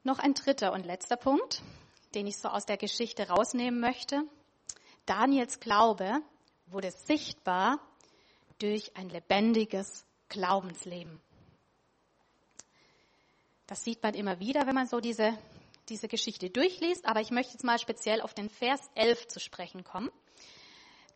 Noch 0.03 0.19
ein 0.19 0.33
dritter 0.33 0.73
und 0.73 0.85
letzter 0.85 1.15
Punkt, 1.15 1.61
den 2.15 2.27
ich 2.27 2.37
so 2.37 2.49
aus 2.49 2.65
der 2.65 2.75
Geschichte 2.75 3.29
rausnehmen 3.29 3.79
möchte. 3.79 4.23
Daniels 5.05 5.61
Glaube 5.61 6.19
wurde 6.65 6.91
sichtbar 6.91 7.79
durch 8.59 8.97
ein 8.97 9.07
lebendiges 9.07 10.05
Glaubensleben. 10.27 11.21
Das 13.67 13.85
sieht 13.85 14.03
man 14.03 14.15
immer 14.15 14.41
wieder, 14.41 14.67
wenn 14.67 14.75
man 14.75 14.87
so 14.87 14.99
diese, 14.99 15.37
diese 15.89 16.07
Geschichte 16.07 16.49
durchliest. 16.49 17.05
Aber 17.05 17.21
ich 17.21 17.31
möchte 17.31 17.53
jetzt 17.53 17.63
mal 17.63 17.79
speziell 17.79 18.21
auf 18.21 18.33
den 18.33 18.49
Vers 18.49 18.81
11 18.95 19.27
zu 19.27 19.39
sprechen 19.39 19.83
kommen. 19.83 20.11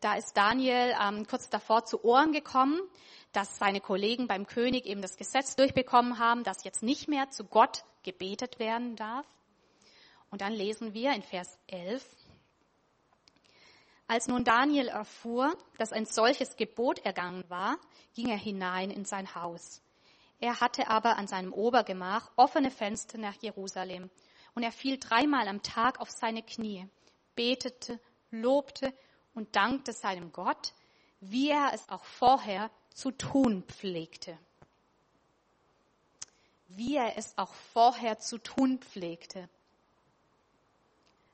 Da 0.00 0.14
ist 0.14 0.36
Daniel 0.36 0.94
ähm, 1.00 1.26
kurz 1.26 1.48
davor 1.48 1.84
zu 1.84 2.04
Ohren 2.04 2.32
gekommen, 2.32 2.80
dass 3.32 3.58
seine 3.58 3.80
Kollegen 3.80 4.26
beim 4.26 4.46
König 4.46 4.86
eben 4.86 5.00
das 5.00 5.16
Gesetz 5.16 5.54
durchbekommen 5.56 6.18
haben, 6.18 6.44
dass 6.44 6.64
jetzt 6.64 6.82
nicht 6.82 7.08
mehr 7.08 7.30
zu 7.30 7.44
Gott 7.44 7.84
gebetet 8.02 8.58
werden 8.58 8.96
darf. 8.96 9.26
Und 10.30 10.40
dann 10.40 10.52
lesen 10.52 10.92
wir 10.92 11.12
in 11.12 11.22
Vers 11.22 11.58
11, 11.68 12.04
als 14.12 14.28
nun 14.28 14.44
Daniel 14.44 14.88
erfuhr, 14.88 15.56
dass 15.78 15.90
ein 15.90 16.04
solches 16.04 16.56
Gebot 16.56 16.98
ergangen 16.98 17.48
war, 17.48 17.78
ging 18.14 18.28
er 18.28 18.36
hinein 18.36 18.90
in 18.90 19.06
sein 19.06 19.34
Haus. 19.34 19.80
Er 20.38 20.60
hatte 20.60 20.88
aber 20.88 21.16
an 21.16 21.28
seinem 21.28 21.54
Obergemach 21.54 22.30
offene 22.36 22.70
Fenster 22.70 23.16
nach 23.16 23.36
Jerusalem, 23.40 24.10
und 24.54 24.62
er 24.62 24.72
fiel 24.72 24.98
dreimal 24.98 25.48
am 25.48 25.62
Tag 25.62 26.00
auf 26.00 26.10
seine 26.10 26.42
Knie, 26.42 26.86
betete, 27.34 28.00
lobte 28.30 28.92
und 29.34 29.54
dankte 29.56 29.92
seinem 29.92 30.32
Gott, 30.32 30.74
wie 31.20 31.50
er 31.50 31.70
es 31.72 31.88
auch 31.88 32.04
vorher 32.04 32.70
zu 32.94 33.10
tun 33.12 33.62
pflegte. 33.62 34.36
Wie 36.68 36.96
er 36.96 37.16
es 37.16 37.36
auch 37.36 37.52
vorher 37.72 38.18
zu 38.18 38.38
tun 38.38 38.78
pflegte. 38.78 39.48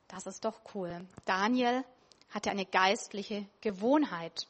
Das 0.07 0.25
ist 0.25 0.45
doch 0.45 0.59
cool. 0.73 1.05
Daniel 1.25 1.83
hatte 2.29 2.51
eine 2.51 2.65
geistliche 2.65 3.47
Gewohnheit. 3.61 4.47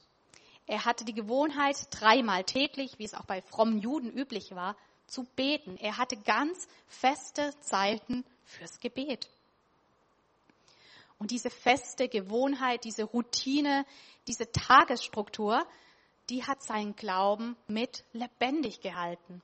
Er 0.67 0.85
hatte 0.85 1.03
die 1.03 1.13
Gewohnheit, 1.13 1.87
dreimal 1.91 2.43
täglich, 2.43 2.99
wie 2.99 3.05
es 3.05 3.13
auch 3.13 3.25
bei 3.25 3.41
frommen 3.41 3.79
Juden 3.79 4.11
üblich 4.11 4.55
war, 4.55 4.75
zu 5.07 5.23
beten. 5.35 5.77
Er 5.77 5.97
hatte 5.97 6.17
ganz 6.17 6.67
feste 6.87 7.53
Zeiten 7.61 8.23
fürs 8.49 8.79
Gebet. 8.79 9.29
Und 11.17 11.31
diese 11.31 11.49
feste 11.49 12.07
Gewohnheit, 12.07 12.85
diese 12.85 13.03
Routine, 13.03 13.85
diese 14.27 14.51
Tagesstruktur, 14.51 15.65
die 16.29 16.43
hat 16.43 16.63
seinen 16.63 16.95
Glauben 16.95 17.57
mit 17.67 18.03
lebendig 18.13 18.81
gehalten. 18.81 19.41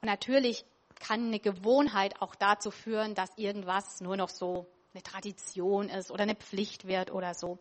Und 0.00 0.06
natürlich 0.06 0.64
kann 1.00 1.26
eine 1.26 1.40
Gewohnheit 1.40 2.20
auch 2.20 2.34
dazu 2.34 2.70
führen, 2.70 3.14
dass 3.14 3.36
irgendwas 3.36 4.00
nur 4.00 4.16
noch 4.16 4.28
so 4.28 4.66
eine 4.94 5.02
Tradition 5.02 5.88
ist 5.88 6.10
oder 6.10 6.22
eine 6.22 6.36
Pflicht 6.36 6.86
wird 6.86 7.12
oder 7.12 7.34
so. 7.34 7.58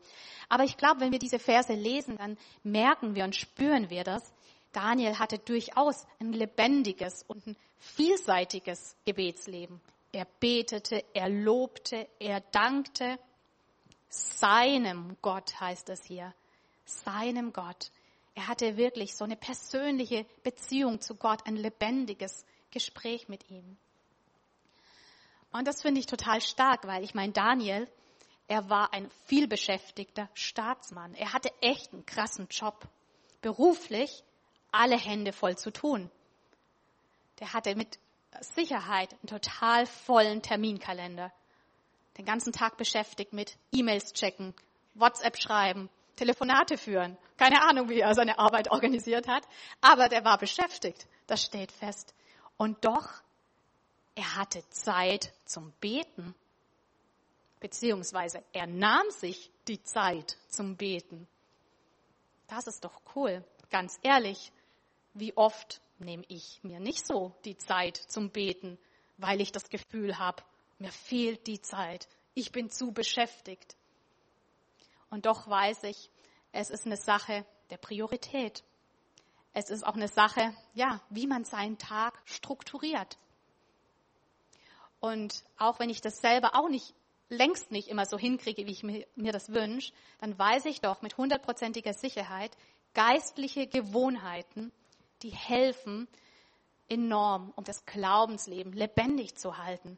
Aber 0.49 0.63
ich 0.63 0.77
glaube, 0.77 1.01
wenn 1.01 1.11
wir 1.11 1.19
diese 1.19 1.39
Verse 1.39 1.73
lesen, 1.73 2.17
dann 2.17 2.37
merken 2.63 3.15
wir 3.15 3.23
und 3.23 3.35
spüren 3.35 3.89
wir 3.89 4.03
das. 4.03 4.33
Daniel 4.71 5.19
hatte 5.19 5.39
durchaus 5.39 6.05
ein 6.19 6.33
lebendiges 6.33 7.23
und 7.23 7.45
ein 7.47 7.57
vielseitiges 7.83 8.95
Gebetsleben. 9.05 9.81
Er 10.11 10.25
betete, 10.39 11.03
er 11.13 11.29
lobte, 11.29 12.07
er 12.19 12.39
dankte 12.39 13.19
seinem 14.09 15.17
Gott, 15.21 15.59
heißt 15.59 15.89
es 15.89 16.03
hier. 16.03 16.33
Seinem 16.85 17.51
Gott. 17.51 17.91
Er 18.35 18.47
hatte 18.47 18.77
wirklich 18.77 19.15
so 19.15 19.25
eine 19.25 19.35
persönliche 19.35 20.25
Beziehung 20.43 21.01
zu 21.01 21.15
Gott, 21.15 21.45
ein 21.45 21.55
lebendiges 21.55 22.45
Gespräch 22.71 23.27
mit 23.27 23.49
ihm. 23.49 23.77
Und 25.51 25.67
das 25.67 25.81
finde 25.81 25.99
ich 25.99 26.07
total 26.07 26.41
stark, 26.41 26.87
weil 26.87 27.03
ich 27.03 27.13
meine, 27.13 27.33
Daniel, 27.33 27.87
er 28.47 28.69
war 28.69 28.93
ein 28.93 29.09
vielbeschäftigter 29.25 30.29
Staatsmann. 30.33 31.13
Er 31.15 31.33
hatte 31.33 31.51
echt 31.61 31.93
einen 31.93 32.05
krassen 32.05 32.47
Job. 32.49 32.87
Beruflich 33.41 34.23
alle 34.71 34.97
Hände 34.97 35.31
voll 35.31 35.57
zu 35.57 35.71
tun. 35.71 36.09
Der 37.43 37.51
hatte 37.51 37.75
mit 37.75 37.99
Sicherheit 38.55 39.11
einen 39.11 39.27
total 39.27 39.85
vollen 39.85 40.41
Terminkalender. 40.41 41.29
Den 42.17 42.23
ganzen 42.23 42.53
Tag 42.53 42.77
beschäftigt 42.77 43.33
mit 43.33 43.57
E-Mails 43.73 44.13
checken, 44.13 44.53
WhatsApp 44.93 45.35
schreiben, 45.35 45.89
Telefonate 46.15 46.77
führen. 46.77 47.17
Keine 47.35 47.61
Ahnung, 47.63 47.89
wie 47.89 47.99
er 47.99 48.15
seine 48.15 48.39
Arbeit 48.39 48.71
organisiert 48.71 49.27
hat. 49.27 49.43
Aber 49.81 50.07
der 50.07 50.23
war 50.23 50.37
beschäftigt. 50.37 51.05
Das 51.27 51.43
steht 51.43 51.73
fest. 51.73 52.15
Und 52.55 52.85
doch 52.85 53.09
er 54.15 54.37
hatte 54.37 54.63
Zeit 54.69 55.33
zum 55.43 55.73
Beten, 55.81 56.33
beziehungsweise 57.59 58.41
er 58.53 58.67
nahm 58.67 59.09
sich 59.09 59.51
die 59.67 59.83
Zeit 59.83 60.37
zum 60.47 60.77
Beten. 60.77 61.27
Das 62.47 62.67
ist 62.67 62.85
doch 62.85 63.01
cool. 63.17 63.43
Ganz 63.69 63.99
ehrlich, 64.01 64.53
wie 65.13 65.35
oft 65.35 65.81
nehme 66.03 66.23
ich 66.27 66.59
mir 66.63 66.79
nicht 66.79 67.05
so 67.05 67.33
die 67.45 67.57
Zeit 67.57 67.97
zum 67.97 68.29
Beten, 68.29 68.77
weil 69.17 69.41
ich 69.41 69.51
das 69.51 69.69
Gefühl 69.69 70.17
habe, 70.17 70.43
mir 70.79 70.91
fehlt 70.91 71.47
die 71.47 71.61
Zeit, 71.61 72.07
ich 72.33 72.51
bin 72.51 72.69
zu 72.69 72.91
beschäftigt. 72.91 73.75
Und 75.09 75.25
doch 75.25 75.47
weiß 75.47 75.83
ich, 75.83 76.09
es 76.51 76.69
ist 76.69 76.85
eine 76.85 76.97
Sache 76.97 77.45
der 77.69 77.77
Priorität. 77.77 78.63
Es 79.53 79.69
ist 79.69 79.85
auch 79.85 79.95
eine 79.95 80.07
Sache, 80.07 80.53
ja, 80.73 81.01
wie 81.09 81.27
man 81.27 81.45
seinen 81.45 81.77
Tag 81.77 82.19
strukturiert. 82.25 83.17
Und 84.99 85.43
auch 85.57 85.79
wenn 85.79 85.89
ich 85.89 86.01
das 86.01 86.19
selber 86.19 86.55
auch 86.55 86.69
nicht, 86.69 86.93
längst 87.29 87.71
nicht 87.71 87.87
immer 87.87 88.05
so 88.05 88.17
hinkriege, 88.17 88.65
wie 88.65 88.71
ich 88.71 88.83
mir, 88.83 89.05
mir 89.15 89.31
das 89.31 89.49
wünsche, 89.49 89.93
dann 90.19 90.37
weiß 90.37 90.65
ich 90.65 90.81
doch 90.81 91.01
mit 91.01 91.17
hundertprozentiger 91.17 91.93
Sicherheit, 91.93 92.51
geistliche 92.93 93.67
Gewohnheiten, 93.67 94.71
die 95.23 95.31
helfen 95.31 96.07
enorm, 96.89 97.51
um 97.55 97.63
das 97.63 97.85
Glaubensleben 97.85 98.73
lebendig 98.73 99.35
zu 99.35 99.57
halten. 99.57 99.97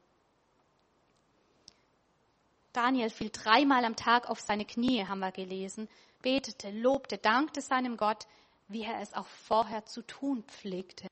Daniel 2.74 3.10
fiel 3.10 3.30
dreimal 3.32 3.86
am 3.86 3.96
Tag 3.96 4.30
auf 4.30 4.40
seine 4.40 4.66
Knie, 4.66 5.06
haben 5.06 5.20
wir 5.20 5.32
gelesen, 5.32 5.88
betete, 6.22 6.72
lobte, 6.72 7.18
dankte 7.18 7.62
seinem 7.62 7.98
Gott, 7.98 8.28
wie 8.68 8.84
er 8.84 9.00
es 9.02 9.14
auch 9.14 9.28
vorher 9.28 9.86
zu 9.86 10.02
tun 10.02 10.44
pflegte. 10.44 11.08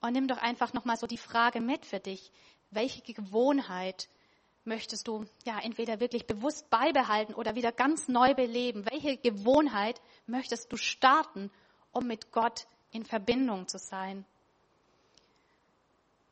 Und 0.00 0.12
nimm 0.12 0.28
doch 0.28 0.38
einfach 0.38 0.72
nochmal 0.72 0.96
so 0.96 1.06
die 1.06 1.18
Frage 1.18 1.60
mit 1.60 1.86
für 1.86 2.00
dich. 2.00 2.30
Welche 2.70 3.02
Gewohnheit 3.02 4.08
möchtest 4.64 5.08
du 5.08 5.26
ja 5.44 5.58
entweder 5.60 6.00
wirklich 6.00 6.26
bewusst 6.26 6.68
beibehalten 6.70 7.34
oder 7.34 7.54
wieder 7.54 7.72
ganz 7.72 8.08
neu 8.08 8.34
beleben? 8.34 8.86
Welche 8.90 9.16
Gewohnheit 9.16 10.00
möchtest 10.26 10.72
du 10.72 10.76
starten, 10.76 11.50
um 11.94 12.06
mit 12.06 12.32
Gott 12.32 12.66
in 12.90 13.04
Verbindung 13.04 13.68
zu 13.68 13.78
sein? 13.78 14.24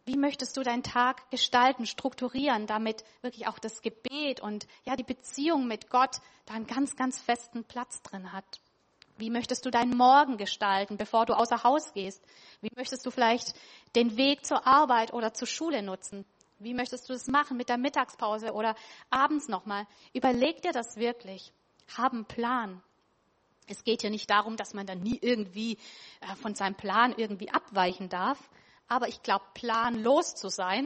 Wie 0.05 0.17
möchtest 0.17 0.57
du 0.57 0.63
deinen 0.63 0.83
Tag 0.83 1.31
gestalten, 1.31 1.87
strukturieren, 1.87 2.67
damit 2.67 3.05
wirklich 3.21 3.47
auch 3.47 3.59
das 3.61 3.83
Gebet 3.83 4.41
und 4.41 4.67
ja 4.85 4.97
die 4.97 5.05
Beziehung 5.05 5.69
mit 5.69 5.91
Gott 5.91 6.17
da 6.47 6.55
einen 6.55 6.67
ganz, 6.67 6.97
ganz 6.97 7.21
festen 7.21 7.65
Platz 7.65 8.03
drin 8.03 8.33
hat? 8.33 8.61
Wie 9.17 9.31
möchtest 9.31 9.65
du 9.65 9.71
deinen 9.71 9.97
Morgen 9.97 10.39
gestalten, 10.39 10.97
bevor 10.97 11.27
du 11.27 11.35
außer 11.35 11.63
Haus 11.63 11.93
gehst? 11.93 12.25
Wie 12.61 12.73
möchtest 12.75 13.07
du 13.07 13.13
vielleicht 13.13 13.55
den 13.95 14.17
Weg 14.17 14.45
zur 14.45 14.67
Arbeit 14.67 15.13
oder 15.13 15.35
zur 15.35 15.47
Schule 15.47 15.83
nutzen? 15.83 16.25
Wie 16.59 16.75
möchtest 16.75 17.09
du 17.09 17.13
das 17.13 17.29
machen 17.29 17.57
mit 17.57 17.69
der 17.69 17.79
Mittagspause 17.79 18.53
oder 18.53 18.75
abends 19.11 19.49
nochmal? 19.49 19.87
Überleg 20.13 20.63
dir 20.63 20.73
das 20.73 20.97
wirklich. 20.97 21.53
Hab 21.97 22.13
einen 22.13 22.25
Plan. 22.25 22.83
Es 23.67 23.85
geht 23.85 24.03
hier 24.03 24.11
nicht 24.11 24.29
darum, 24.31 24.57
dass 24.57 24.75
man 24.75 24.87
dann 24.87 25.01
nie 25.01 25.19
irgendwie 25.21 25.79
äh, 26.21 26.35
von 26.37 26.55
seinem 26.55 26.75
Plan 26.75 27.15
irgendwie 27.17 27.51
abweichen 27.51 28.09
darf, 28.09 28.51
aber 28.89 29.09
ich 29.09 29.23
glaube, 29.23 29.45
planlos 29.55 30.35
zu 30.35 30.49
sein 30.49 30.85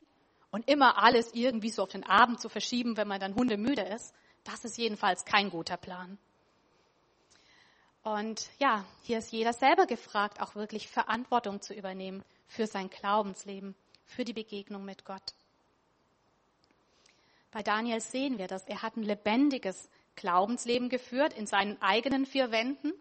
und 0.50 0.68
immer 0.68 1.02
alles 1.02 1.34
irgendwie 1.34 1.70
so 1.70 1.82
auf 1.82 1.90
den 1.90 2.04
Abend 2.04 2.40
zu 2.40 2.48
verschieben, 2.48 2.96
wenn 2.96 3.08
man 3.08 3.20
dann 3.20 3.34
hundemüde 3.34 3.82
ist, 3.82 4.14
das 4.44 4.64
ist 4.64 4.78
jedenfalls 4.78 5.24
kein 5.24 5.50
guter 5.50 5.76
Plan. 5.76 6.18
Und 8.02 8.48
ja, 8.60 8.84
hier 9.02 9.18
ist 9.18 9.32
jeder 9.32 9.52
selber 9.52 9.86
gefragt, 9.86 10.40
auch 10.40 10.54
wirklich 10.54 10.86
Verantwortung 10.86 11.60
zu 11.60 11.74
übernehmen 11.74 12.22
für 12.46 12.68
sein 12.68 12.88
Glaubensleben, 12.88 13.74
für 14.04 14.24
die 14.24 14.32
Begegnung 14.32 14.84
mit 14.84 15.04
Gott. 15.04 15.34
Bei 17.50 17.64
Daniel 17.64 18.00
sehen 18.00 18.38
wir 18.38 18.46
das. 18.46 18.64
Er 18.66 18.82
hat 18.82 18.96
ein 18.96 19.02
lebendiges 19.02 19.88
Glaubensleben 20.16 20.88
geführt 20.88 21.32
in 21.32 21.46
seinen 21.46 21.80
eigenen 21.80 22.26
vier 22.26 22.50
Wänden. 22.50 22.92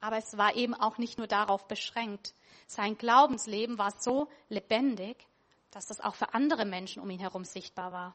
Aber 0.00 0.16
es 0.16 0.38
war 0.38 0.54
eben 0.54 0.74
auch 0.74 0.98
nicht 0.98 1.18
nur 1.18 1.26
darauf 1.26 1.66
beschränkt. 1.68 2.34
Sein 2.66 2.96
Glaubensleben 2.96 3.78
war 3.78 3.92
so 3.98 4.28
lebendig, 4.48 5.26
dass 5.70 5.86
das 5.86 6.00
auch 6.00 6.14
für 6.14 6.34
andere 6.34 6.64
Menschen 6.64 7.02
um 7.02 7.10
ihn 7.10 7.18
herum 7.18 7.44
sichtbar 7.44 7.92
war. 7.92 8.14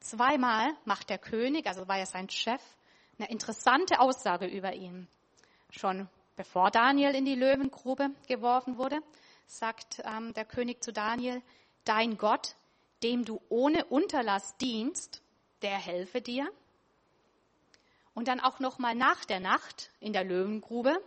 Zweimal 0.00 0.70
macht 0.84 1.10
der 1.10 1.18
König, 1.18 1.66
also 1.66 1.88
war 1.88 1.98
er 1.98 2.06
sein 2.06 2.28
Chef, 2.30 2.62
eine 3.18 3.28
interessante 3.30 3.98
Aussage 4.00 4.46
über 4.46 4.74
ihn. 4.74 5.08
Schon 5.70 6.08
bevor 6.36 6.70
Daniel 6.70 7.14
in 7.14 7.24
die 7.24 7.34
Löwengrube 7.34 8.10
geworfen 8.28 8.78
wurde, 8.78 9.00
sagt 9.46 10.00
ähm, 10.04 10.32
der 10.34 10.44
König 10.44 10.82
zu 10.84 10.92
Daniel, 10.92 11.42
dein 11.84 12.16
Gott, 12.16 12.54
dem 13.02 13.24
du 13.24 13.40
ohne 13.48 13.84
Unterlass 13.86 14.56
dienst, 14.58 15.22
der 15.62 15.78
helfe 15.78 16.20
dir. 16.20 16.48
Und 18.18 18.26
dann 18.26 18.40
auch 18.40 18.58
noch 18.58 18.80
mal 18.80 18.96
nach 18.96 19.24
der 19.24 19.38
Nacht 19.38 19.92
in 20.00 20.12
der 20.12 20.24
Löwengrube 20.24 21.00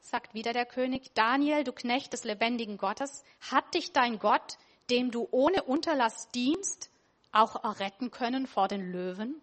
sagt 0.00 0.34
wieder 0.34 0.52
der 0.52 0.66
König, 0.66 1.14
Daniel, 1.14 1.62
du 1.62 1.72
Knecht 1.72 2.12
des 2.12 2.24
lebendigen 2.24 2.78
Gottes, 2.78 3.22
hat 3.48 3.74
dich 3.74 3.92
dein 3.92 4.18
Gott, 4.18 4.58
dem 4.90 5.12
du 5.12 5.28
ohne 5.30 5.62
Unterlass 5.62 6.28
dienst, 6.30 6.90
auch 7.30 7.62
erretten 7.62 8.10
können 8.10 8.48
vor 8.48 8.66
den 8.66 8.90
Löwen? 8.90 9.40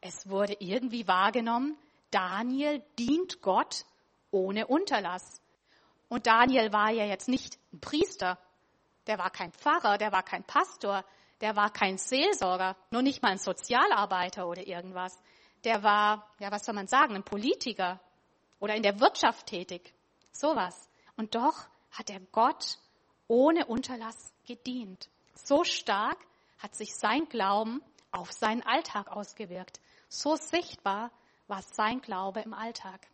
Es 0.00 0.30
wurde 0.30 0.56
irgendwie 0.58 1.06
wahrgenommen, 1.06 1.76
Daniel 2.10 2.82
dient 2.98 3.42
Gott 3.42 3.84
ohne 4.30 4.68
Unterlass. 4.68 5.42
Und 6.08 6.26
Daniel 6.26 6.72
war 6.72 6.88
ja 6.88 7.04
jetzt 7.04 7.28
nicht 7.28 7.58
ein 7.74 7.80
Priester, 7.82 8.38
der 9.06 9.18
war 9.18 9.28
kein 9.28 9.52
Pfarrer, 9.52 9.98
der 9.98 10.12
war 10.12 10.22
kein 10.22 10.44
Pastor, 10.44 11.04
der 11.42 11.56
war 11.56 11.70
kein 11.70 11.98
Seelsorger, 11.98 12.76
nur 12.90 13.02
nicht 13.02 13.20
mal 13.22 13.32
ein 13.32 13.38
Sozialarbeiter 13.38 14.48
oder 14.48 14.66
irgendwas. 14.66 15.20
Der 15.64 15.82
war, 15.82 16.30
ja, 16.38 16.50
was 16.50 16.64
soll 16.64 16.74
man 16.74 16.86
sagen, 16.86 17.14
ein 17.14 17.24
Politiker, 17.24 18.00
oder 18.62 18.76
in 18.76 18.84
der 18.84 19.00
Wirtschaft 19.00 19.46
tätig. 19.46 19.92
Sowas. 20.30 20.88
Und 21.16 21.34
doch 21.34 21.66
hat 21.90 22.10
er 22.10 22.20
Gott 22.30 22.78
ohne 23.26 23.66
Unterlass 23.66 24.32
gedient. 24.46 25.10
So 25.34 25.64
stark 25.64 26.16
hat 26.58 26.76
sich 26.76 26.94
sein 26.94 27.28
Glauben 27.28 27.82
auf 28.12 28.30
seinen 28.30 28.62
Alltag 28.62 29.08
ausgewirkt. 29.08 29.80
So 30.08 30.36
sichtbar 30.36 31.10
war 31.48 31.62
sein 31.62 32.00
Glaube 32.02 32.40
im 32.40 32.54
Alltag. 32.54 33.08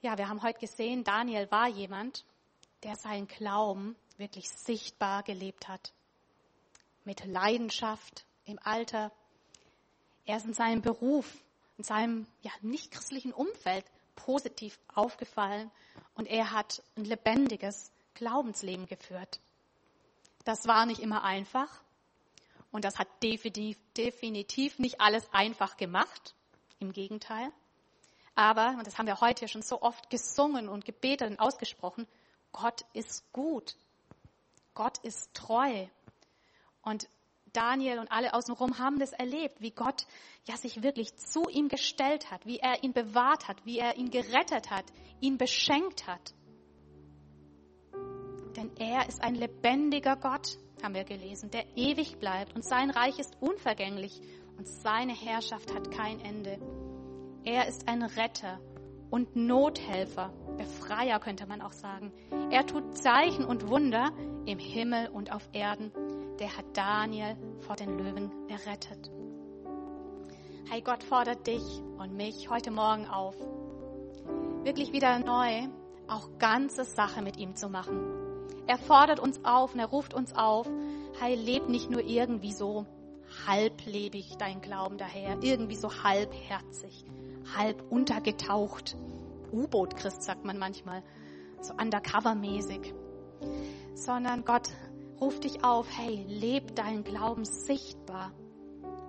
Ja, 0.00 0.18
wir 0.18 0.28
haben 0.28 0.42
heute 0.42 0.58
gesehen, 0.58 1.04
Daniel 1.04 1.48
war 1.52 1.68
jemand, 1.68 2.24
der 2.82 2.96
seinen 2.96 3.28
Glauben 3.28 3.96
wirklich 4.16 4.48
sichtbar 4.48 5.22
gelebt 5.22 5.68
hat. 5.68 5.92
Mit 7.04 7.24
Leidenschaft 7.24 8.24
im 8.44 8.58
Alter, 8.62 9.12
er 10.24 10.36
ist 10.36 10.46
in 10.46 10.54
seinem 10.54 10.82
Beruf, 10.82 11.42
in 11.78 11.84
seinem 11.84 12.26
ja, 12.42 12.52
nicht 12.60 12.90
christlichen 12.90 13.32
Umfeld 13.32 13.84
positiv 14.14 14.78
aufgefallen 14.94 15.70
und 16.14 16.26
er 16.26 16.52
hat 16.52 16.82
ein 16.96 17.04
lebendiges 17.04 17.90
Glaubensleben 18.14 18.86
geführt. 18.86 19.40
Das 20.44 20.66
war 20.66 20.86
nicht 20.86 21.00
immer 21.00 21.24
einfach 21.24 21.68
und 22.72 22.84
das 22.84 22.98
hat 22.98 23.08
definitiv, 23.22 23.76
definitiv 23.96 24.78
nicht 24.78 25.00
alles 25.00 25.28
einfach 25.32 25.76
gemacht. 25.76 26.34
Im 26.78 26.92
Gegenteil. 26.92 27.52
Aber, 28.34 28.70
und 28.70 28.86
das 28.86 28.98
haben 28.98 29.06
wir 29.06 29.20
heute 29.20 29.46
schon 29.46 29.62
so 29.62 29.82
oft 29.82 30.10
gesungen 30.10 30.68
und 30.68 30.84
gebetet 30.84 31.30
und 31.30 31.38
ausgesprochen, 31.38 32.08
Gott 32.52 32.84
ist 32.92 33.30
gut. 33.32 33.76
Gott 34.74 34.98
ist 34.98 35.32
treu. 35.34 35.86
Und 36.82 37.08
Daniel 37.52 37.98
und 37.98 38.10
alle 38.10 38.32
außenrum 38.34 38.78
haben 38.78 38.98
das 38.98 39.12
erlebt, 39.12 39.60
wie 39.60 39.72
Gott 39.72 40.06
ja 40.44 40.56
sich 40.56 40.82
wirklich 40.82 41.14
zu 41.16 41.48
ihm 41.48 41.68
gestellt 41.68 42.30
hat, 42.30 42.46
wie 42.46 42.58
er 42.58 42.82
ihn 42.82 42.92
bewahrt 42.92 43.48
hat, 43.48 43.64
wie 43.66 43.78
er 43.78 43.96
ihn 43.96 44.10
gerettet 44.10 44.70
hat, 44.70 44.86
ihn 45.20 45.36
beschenkt 45.36 46.06
hat. 46.06 46.34
Denn 48.56 48.74
er 48.78 49.08
ist 49.08 49.22
ein 49.22 49.34
lebendiger 49.34 50.16
Gott, 50.16 50.58
haben 50.82 50.94
wir 50.94 51.04
gelesen, 51.04 51.50
der 51.50 51.64
ewig 51.76 52.18
bleibt 52.18 52.54
und 52.54 52.64
sein 52.64 52.90
Reich 52.90 53.18
ist 53.18 53.36
unvergänglich 53.40 54.20
und 54.56 54.66
seine 54.66 55.14
Herrschaft 55.14 55.74
hat 55.74 55.90
kein 55.90 56.20
Ende. 56.20 56.58
Er 57.44 57.66
ist 57.66 57.88
ein 57.88 58.02
Retter 58.02 58.60
und 59.12 59.36
Nothelfer, 59.36 60.32
Befreier 60.56 61.20
könnte 61.20 61.46
man 61.46 61.62
auch 61.62 61.72
sagen. 61.72 62.12
Er 62.50 62.66
tut 62.66 62.98
Zeichen 62.98 63.44
und 63.44 63.68
Wunder 63.68 64.10
im 64.46 64.58
Himmel 64.58 65.08
und 65.08 65.30
auf 65.30 65.48
Erden 65.52 65.92
der 66.42 66.56
hat 66.56 66.76
Daniel 66.76 67.36
vor 67.60 67.76
den 67.76 67.96
Löwen 67.98 68.32
errettet. 68.48 69.12
Hey, 70.68 70.80
Gott 70.80 71.04
fordert 71.04 71.46
dich 71.46 71.62
und 71.98 72.14
mich 72.14 72.50
heute 72.50 72.72
Morgen 72.72 73.06
auf, 73.06 73.36
wirklich 74.64 74.92
wieder 74.92 75.20
neu 75.20 75.68
auch 76.08 76.38
ganze 76.38 76.84
Sache 76.84 77.22
mit 77.22 77.36
ihm 77.36 77.54
zu 77.54 77.68
machen. 77.68 78.00
Er 78.66 78.76
fordert 78.76 79.20
uns 79.20 79.44
auf 79.44 79.74
und 79.74 79.78
er 79.78 79.86
ruft 79.86 80.14
uns 80.14 80.34
auf, 80.34 80.68
hey, 81.20 81.36
leb 81.36 81.68
nicht 81.68 81.90
nur 81.90 82.02
irgendwie 82.02 82.52
so 82.52 82.86
halblebig 83.46 84.36
dein 84.38 84.60
Glauben 84.60 84.98
daher, 84.98 85.38
irgendwie 85.42 85.76
so 85.76 86.02
halbherzig, 86.02 87.04
halb 87.56 87.84
untergetaucht. 87.90 88.96
U-Boot-Christ 89.52 90.22
sagt 90.22 90.44
man 90.44 90.58
manchmal, 90.58 91.02
so 91.60 91.74
undercover-mäßig. 91.74 92.94
Sondern 93.94 94.44
Gott 94.44 94.70
ruf 95.20 95.40
dich 95.40 95.64
auf, 95.64 95.86
hey, 95.96 96.24
leb 96.28 96.74
deinen 96.74 97.04
Glauben 97.04 97.44
sichtbar. 97.44 98.32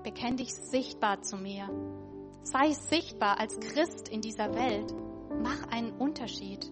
Bekenn 0.04 0.38
dich 0.38 0.54
sichtbar 0.54 1.22
zu 1.22 1.38
mir. 1.38 1.70
Sei 2.44 2.72
sichtbar 2.72 3.40
als 3.40 3.60
Christ 3.60 4.10
in 4.10 4.22
dieser 4.22 4.54
Welt. 4.54 4.94
Mach 5.42 5.64
einen 5.72 5.94
Unterschied. 5.94 6.70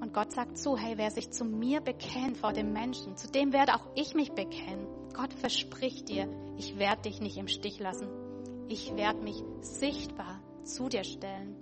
Und 0.00 0.14
Gott 0.14 0.32
sagt 0.32 0.58
zu, 0.58 0.76
hey, 0.76 0.94
wer 0.96 1.10
sich 1.10 1.30
zu 1.30 1.44
mir 1.44 1.80
bekennt 1.80 2.38
vor 2.38 2.52
dem 2.52 2.72
Menschen, 2.72 3.16
zu 3.16 3.30
dem 3.30 3.52
werde 3.52 3.74
auch 3.74 3.86
ich 3.94 4.14
mich 4.14 4.32
bekennen. 4.32 4.86
Gott 5.12 5.32
verspricht 5.34 6.08
dir, 6.08 6.28
ich 6.56 6.78
werde 6.78 7.02
dich 7.02 7.20
nicht 7.20 7.36
im 7.36 7.46
Stich 7.46 7.78
lassen. 7.78 8.08
Ich 8.70 8.94
werde 8.94 9.18
mich 9.18 9.42
sichtbar 9.62 10.38
zu 10.62 10.88
dir 10.88 11.02
stellen. 11.02 11.56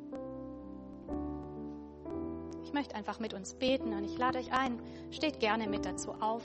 Ich 2.63 2.75
möchte 2.75 2.95
einfach 2.95 3.19
mit 3.19 3.33
uns 3.33 3.55
beten 3.55 3.95
und 3.95 4.05
ich 4.05 4.19
lade 4.19 4.39
euch 4.39 4.53
ein, 4.53 4.79
steht 5.11 5.41
gerne 5.41 5.71
mit 5.71 5.87
dazu 5.87 6.13
auf. 6.13 6.43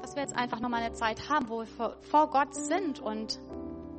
Dass 0.00 0.14
wir 0.14 0.22
jetzt 0.22 0.34
einfach 0.34 0.60
nochmal 0.60 0.80
eine 0.82 0.94
Zeit 0.94 1.28
haben, 1.28 1.50
wo 1.50 1.60
wir 1.60 1.66
vor 2.00 2.30
Gott 2.30 2.54
sind 2.54 3.00
und 3.00 3.38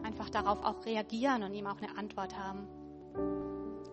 einfach 0.02 0.32
darauf 0.32 0.64
auch 0.64 0.84
reagieren 0.84 1.44
und 1.44 1.54
ihm 1.54 1.68
auch 1.68 1.78
eine 1.80 1.96
Antwort 1.96 2.36
haben. 2.36 2.68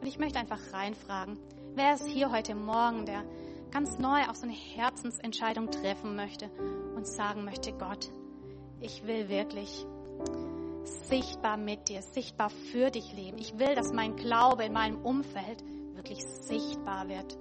Und 0.01 0.07
ich 0.07 0.19
möchte 0.19 0.39
einfach 0.39 0.73
reinfragen, 0.73 1.39
wer 1.75 1.93
ist 1.93 2.07
hier 2.07 2.33
heute 2.33 2.55
Morgen, 2.55 3.05
der 3.05 3.25
ganz 3.73 3.99
neu 3.99 4.23
auch 4.23 4.35
so 4.35 4.45
eine 4.45 4.57
Herzensentscheidung 4.57 5.71
treffen 5.71 6.17
möchte 6.17 6.49
und 6.97 7.07
sagen 7.07 7.45
möchte, 7.45 7.75
Gott, 7.75 8.11
ich 8.81 9.07
will 9.07 9.29
wirklich 9.29 9.87
sichtbar 10.87 11.57
mit 11.57 11.89
dir, 11.89 12.03
sichtbar 12.03 12.51
für 12.51 12.91
dich 12.91 13.13
leben. 13.15 13.39
Ich 13.39 13.59
will, 13.59 13.75
dass 13.75 13.93
mein 13.93 14.17
Glaube 14.17 14.65
in 14.65 14.73
meinem 14.73 15.05
Umfeld 15.05 15.63
wirklich 15.95 16.25
sichtbar 16.25 17.09
wird. 17.09 17.39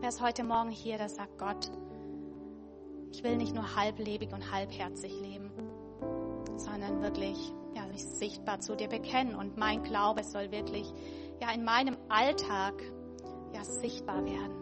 Wer 0.00 0.08
ist 0.08 0.20
heute 0.20 0.44
Morgen 0.44 0.70
hier, 0.70 0.98
der 0.98 1.08
sagt, 1.08 1.38
Gott, 1.38 1.70
ich 3.12 3.24
will 3.24 3.36
nicht 3.36 3.54
nur 3.54 3.76
halblebig 3.76 4.32
und 4.32 4.52
halbherzig 4.52 5.12
leben, 5.20 5.50
sondern 6.56 7.02
wirklich 7.02 7.38
ja, 7.74 7.86
mich 7.86 8.04
sichtbar 8.04 8.60
zu 8.60 8.76
dir 8.76 8.88
bekennen. 8.88 9.34
Und 9.34 9.56
mein 9.56 9.82
Glaube 9.82 10.22
soll 10.24 10.50
wirklich 10.50 10.92
ja, 11.40 11.50
in 11.52 11.64
meinem 11.64 11.96
Alltag 12.08 12.74
ja, 13.52 13.64
sichtbar 13.64 14.24
werden. 14.24 14.56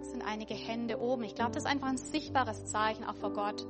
Es 0.00 0.10
sind 0.10 0.22
einige 0.22 0.54
Hände 0.54 1.00
oben. 1.00 1.24
Ich 1.24 1.34
glaube, 1.34 1.52
das 1.52 1.64
ist 1.64 1.70
einfach 1.70 1.88
ein 1.88 1.98
sichtbares 1.98 2.66
Zeichen 2.66 3.04
auch 3.04 3.16
vor 3.16 3.32
Gott. 3.32 3.66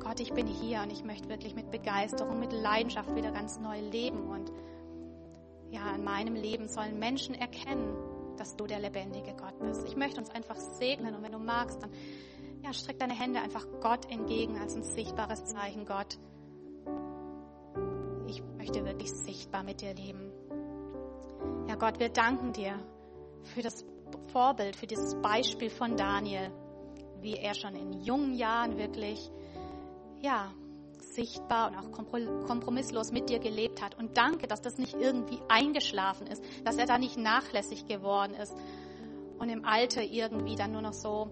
Gott, 0.00 0.20
ich 0.20 0.32
bin 0.32 0.46
hier 0.46 0.80
und 0.82 0.90
ich 0.90 1.04
möchte 1.04 1.28
wirklich 1.28 1.54
mit 1.54 1.70
Begeisterung, 1.70 2.40
mit 2.40 2.52
Leidenschaft 2.52 3.14
wieder 3.14 3.30
ganz 3.30 3.58
neu 3.60 3.80
leben. 3.80 4.28
Und 4.28 4.50
ja, 5.70 5.94
in 5.94 6.02
meinem 6.02 6.34
Leben 6.34 6.68
sollen 6.68 6.98
Menschen 6.98 7.34
erkennen, 7.34 7.94
dass 8.36 8.56
du 8.56 8.66
der 8.66 8.80
lebendige 8.80 9.34
Gott 9.34 9.58
bist. 9.60 9.86
Ich 9.86 9.96
möchte 9.96 10.18
uns 10.18 10.30
einfach 10.30 10.56
segnen 10.56 11.14
und 11.14 11.22
wenn 11.22 11.32
du 11.32 11.38
magst, 11.38 11.82
dann 11.82 11.90
ja, 12.62 12.72
streck 12.72 12.98
deine 12.98 13.14
Hände 13.14 13.40
einfach 13.40 13.66
Gott 13.80 14.10
entgegen 14.10 14.58
als 14.58 14.74
ein 14.74 14.82
sichtbares 14.82 15.44
Zeichen, 15.44 15.84
Gott. 15.84 16.18
Ich 18.26 18.42
möchte 18.56 18.84
wirklich 18.84 19.12
sichtbar 19.12 19.62
mit 19.62 19.80
dir 19.80 19.94
leben. 19.94 20.32
Ja, 21.68 21.74
Gott, 21.76 21.98
wir 22.00 22.08
danken 22.08 22.52
dir 22.52 22.78
für 23.42 23.62
das 23.62 23.84
Vorbild, 24.32 24.76
für 24.76 24.86
dieses 24.86 25.14
Beispiel 25.16 25.70
von 25.70 25.96
Daniel, 25.96 26.50
wie 27.20 27.36
er 27.36 27.54
schon 27.54 27.74
in 27.74 27.92
jungen 27.92 28.34
Jahren 28.34 28.78
wirklich, 28.78 29.30
ja, 30.20 30.52
sichtbar 31.00 31.70
und 31.70 31.76
auch 31.76 31.92
kompromisslos 31.92 33.12
mit 33.12 33.30
dir 33.30 33.38
gelebt 33.38 33.82
hat. 33.82 33.98
Und 33.98 34.16
danke, 34.16 34.46
dass 34.46 34.62
das 34.62 34.78
nicht 34.78 34.94
irgendwie 34.94 35.38
eingeschlafen 35.48 36.26
ist, 36.26 36.42
dass 36.64 36.76
er 36.76 36.86
da 36.86 36.98
nicht 36.98 37.16
nachlässig 37.16 37.86
geworden 37.86 38.34
ist 38.34 38.54
und 39.38 39.48
im 39.48 39.64
Alter 39.64 40.02
irgendwie 40.02 40.54
dann 40.54 40.72
nur 40.72 40.82
noch 40.82 40.92
so, 40.92 41.30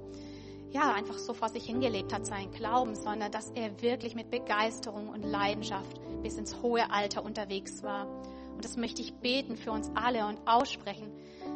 ja, 0.70 0.92
einfach 0.92 1.18
so 1.18 1.34
vor 1.34 1.48
sich 1.48 1.64
hingelebt 1.64 2.12
hat, 2.12 2.26
seinen 2.26 2.50
Glauben, 2.50 2.94
sondern 2.94 3.30
dass 3.30 3.50
er 3.50 3.80
wirklich 3.80 4.14
mit 4.14 4.30
Begeisterung 4.30 5.08
und 5.08 5.22
Leidenschaft 5.22 6.00
bis 6.22 6.36
ins 6.36 6.60
hohe 6.62 6.90
Alter 6.90 7.24
unterwegs 7.24 7.82
war. 7.82 8.06
Und 8.54 8.64
das 8.64 8.76
möchte 8.76 9.02
ich 9.02 9.14
beten 9.14 9.56
für 9.56 9.70
uns 9.70 9.90
alle 9.94 10.26
und 10.26 10.38
aussprechen, 10.46 11.12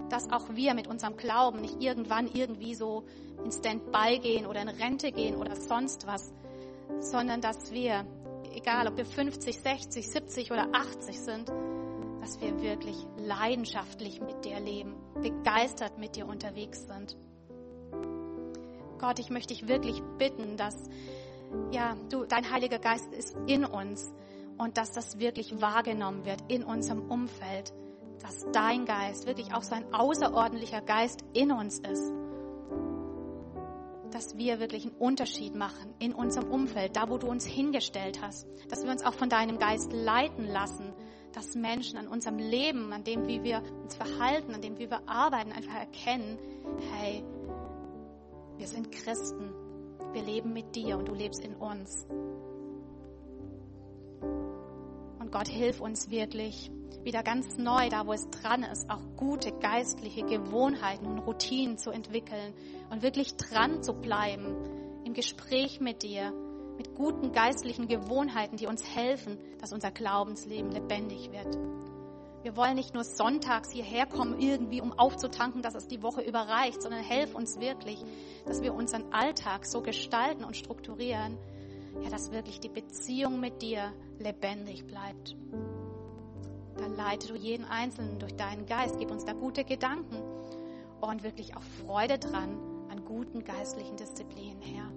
dass 0.09 0.31
auch 0.31 0.55
wir 0.55 0.75
mit 0.75 0.87
unserem 0.87 1.17
Glauben 1.17 1.61
nicht 1.61 1.83
irgendwann 1.83 2.29
irgendwie 2.33 2.75
so 2.75 3.05
in 3.45 3.51
Standby 3.51 4.21
gehen 4.21 4.47
oder 4.47 4.63
in 4.63 4.69
Rente 4.69 5.11
gehen 5.11 5.37
oder 5.37 5.57
sonst 5.57 6.07
was, 6.07 6.33
sondern 7.01 7.41
dass 7.41 7.73
wir, 7.73 8.07
egal 8.55 8.89
ob 8.89 8.97
wir 8.97 9.07
50, 9.07 9.59
60, 9.59 10.09
70 10.09 10.53
oder 10.53 10.69
80 10.73 11.21
sind, 11.21 11.49
dass 12.21 12.41
wir 12.41 12.61
wirklich 12.63 12.97
leidenschaftlich 13.17 14.21
mit 14.21 14.45
dir 14.45 14.61
leben, 14.61 14.95
begeistert 15.21 15.99
mit 15.99 16.17
dir 16.17 16.27
unterwegs 16.27 16.87
sind. 16.87 17.17
Gott, 18.99 19.19
ich 19.19 19.31
möchte 19.31 19.53
dich 19.53 19.67
wirklich 19.67 20.01
bitten, 20.19 20.57
dass 20.57 20.77
ja, 21.73 21.97
du, 22.09 22.25
dein 22.25 22.51
Heiliger 22.51 22.79
Geist 22.79 23.13
ist 23.13 23.37
in 23.47 23.65
uns 23.65 24.13
und 24.59 24.77
dass 24.77 24.93
das 24.93 25.19
wirklich 25.19 25.61
wahrgenommen 25.61 26.25
wird 26.25 26.41
in 26.49 26.63
unserem 26.63 27.11
Umfeld, 27.11 27.73
dass 28.21 28.47
dein 28.53 28.85
Geist 28.85 29.27
wirklich 29.27 29.53
auch 29.53 29.63
so 29.63 29.75
ein 29.75 29.93
außerordentlicher 29.93 30.81
Geist 30.81 31.25
in 31.33 31.51
uns 31.51 31.81
ist 31.81 32.13
dass 34.13 34.37
wir 34.37 34.61
wirklich 34.61 34.85
einen 34.85 34.95
Unterschied 34.97 35.55
machen 35.55 35.95
in 35.99 36.13
unserem 36.13 36.51
Umfeld, 36.51 36.97
da 36.97 37.09
wo 37.09 37.19
du 37.19 37.27
uns 37.27 37.45
hingestellt 37.45 38.21
hast, 38.23 38.47
dass 38.69 38.85
wir 38.85 38.91
uns 38.91 39.05
auch 39.05 39.15
von 39.15 39.29
deinem 39.29 39.59
Geist 39.59 39.93
leiten 39.93 40.47
lassen, 40.47 40.93
dass 41.33 41.55
Menschen 41.55 41.99
an 41.99 42.09
unserem 42.09 42.39
Leben, 42.39 42.93
an 42.93 43.05
dem, 43.05 43.27
wie 43.27 43.43
wir 43.43 43.63
uns 43.83 43.97
verhalten, 43.97 44.55
an 44.55 44.61
dem, 44.61 44.79
wie 44.79 44.91
wir 44.91 45.09
arbeiten, 45.09 45.53
einfach 45.53 45.75
erkennen, 45.75 46.39
hey, 46.93 47.25
wir 48.59 48.67
sind 48.67 48.93
Christen, 48.93 49.53
wir 50.13 50.23
leben 50.23 50.53
mit 50.53 50.77
dir 50.77 50.99
und 50.99 51.09
du 51.09 51.15
lebst 51.15 51.43
in 51.43 51.55
uns. 51.55 52.07
Und 55.19 55.33
Gott, 55.33 55.49
hilf 55.49 55.81
uns 55.81 56.11
wirklich, 56.11 56.71
wieder 57.05 57.23
ganz 57.23 57.57
neu, 57.59 57.89
da 57.89 58.07
wo 58.07 58.13
es 58.13 58.29
dran 58.31 58.63
ist, 58.63 58.89
auch 58.91 59.01
gute 59.17 59.53
geistliche 59.53 60.23
Gewohnheiten 60.25 61.07
und 61.07 61.19
Routinen 61.21 61.79
zu 61.79 61.91
entwickeln 61.91 62.55
und 62.91 63.03
wirklich 63.03 63.37
dran 63.37 63.83
zu 63.83 63.93
bleiben 63.93 64.57
im 65.05 65.15
Gespräch 65.15 65.81
mit 65.81 66.03
dir, 66.03 66.33
mit 66.77 66.95
guten 66.95 67.33
geistlichen 67.33 67.89
Gewohnheiten, 67.89 68.57
die 68.57 68.67
uns 68.67 68.85
helfen, 68.85 69.39
dass 69.61 69.73
unser 69.73 69.91
Glaubensleben 69.91 70.71
lebendig 70.71 71.31
wird. 71.33 71.59
Wir 72.43 72.57
wollen 72.57 72.75
nicht 72.75 72.93
nur 72.93 73.05
sonntags 73.05 73.71
hierher 73.71 74.07
kommen, 74.07 74.41
irgendwie, 74.41 74.81
um 74.81 74.93
aufzutanken, 74.93 75.63
dass 75.63 75.77
es 75.77 75.87
die 75.87 76.03
Woche 76.03 76.23
überreicht, 76.23 76.83
sondern 76.83 77.03
helf 77.03 77.35
uns 77.35 77.61
wirklich, 77.61 78.03
dass 78.47 78.63
wir 78.63 78.75
unseren 78.75 79.13
Alltag 79.13 79.65
so 79.65 79.81
gestalten 79.81 80.45
und 80.45 80.57
strukturieren, 80.57 81.39
ja, 82.01 82.11
dass 82.11 82.33
wirklich 82.33 82.59
die 82.59 82.69
Beziehung 82.69 83.39
mit 83.39 83.63
dir 83.63 83.93
lebendig 84.19 84.87
bleibt 84.87 85.37
dann 86.83 86.97
leite 86.97 87.29
du 87.29 87.37
jeden 87.37 87.65
Einzelnen 87.65 88.19
durch 88.19 88.35
deinen 88.35 88.67
Geist. 88.67 88.99
Gib 88.99 89.11
uns 89.11 89.25
da 89.25 89.33
gute 89.33 89.65
Gedanken 89.65 90.17
und 91.01 91.23
wirklich 91.23 91.57
auch 91.57 91.63
Freude 91.63 92.19
dran 92.19 92.59
an 92.91 93.05
guten 93.05 93.45
geistlichen 93.45 93.97
Disziplinen, 93.97 94.61
Herr. 94.61 94.91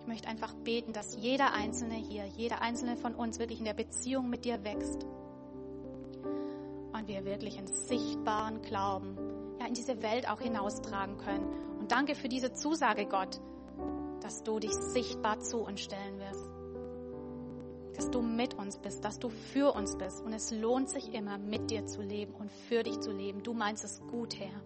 Ich 0.00 0.06
möchte 0.06 0.28
einfach 0.28 0.52
beten, 0.54 0.92
dass 0.92 1.16
jeder 1.16 1.52
Einzelne 1.52 1.94
hier, 1.94 2.26
jeder 2.26 2.62
Einzelne 2.62 2.96
von 2.96 3.14
uns 3.14 3.38
wirklich 3.38 3.60
in 3.60 3.64
der 3.64 3.74
Beziehung 3.74 4.28
mit 4.28 4.44
dir 4.44 4.64
wächst. 4.64 5.04
Und 6.92 7.06
wir 7.06 7.24
wirklich 7.24 7.56
einen 7.56 7.68
sichtbaren 7.68 8.62
Glauben 8.62 9.16
ja, 9.60 9.66
in 9.66 9.74
diese 9.74 10.02
Welt 10.02 10.28
auch 10.28 10.40
hinaustragen 10.40 11.16
können. 11.18 11.46
Und 11.78 11.92
danke 11.92 12.16
für 12.16 12.28
diese 12.28 12.52
Zusage, 12.52 13.06
Gott, 13.06 13.40
dass 14.20 14.42
du 14.42 14.58
dich 14.58 14.72
sichtbar 14.72 15.38
zu 15.40 15.58
uns 15.58 15.80
stellen 15.80 16.18
wirst 16.18 16.49
dass 18.00 18.10
du 18.10 18.22
mit 18.22 18.54
uns 18.54 18.78
bist, 18.78 19.04
dass 19.04 19.18
du 19.18 19.28
für 19.28 19.74
uns 19.74 19.98
bist. 19.98 20.22
Und 20.24 20.32
es 20.32 20.50
lohnt 20.50 20.88
sich 20.88 21.12
immer, 21.12 21.36
mit 21.36 21.70
dir 21.70 21.84
zu 21.84 22.00
leben 22.00 22.32
und 22.32 22.50
für 22.50 22.82
dich 22.82 22.98
zu 23.00 23.12
leben. 23.12 23.42
Du 23.42 23.52
meinst 23.52 23.84
es 23.84 24.00
gut, 24.10 24.40
Herr. 24.40 24.62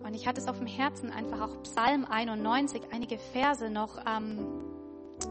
Und 0.00 0.12
ich 0.12 0.28
hatte 0.28 0.38
es 0.38 0.46
auf 0.46 0.58
dem 0.58 0.66
Herzen, 0.66 1.10
einfach 1.10 1.40
auch 1.40 1.62
Psalm 1.62 2.04
91, 2.04 2.82
einige 2.92 3.16
Verse 3.16 3.70
noch 3.70 4.04
ähm, 4.06 4.64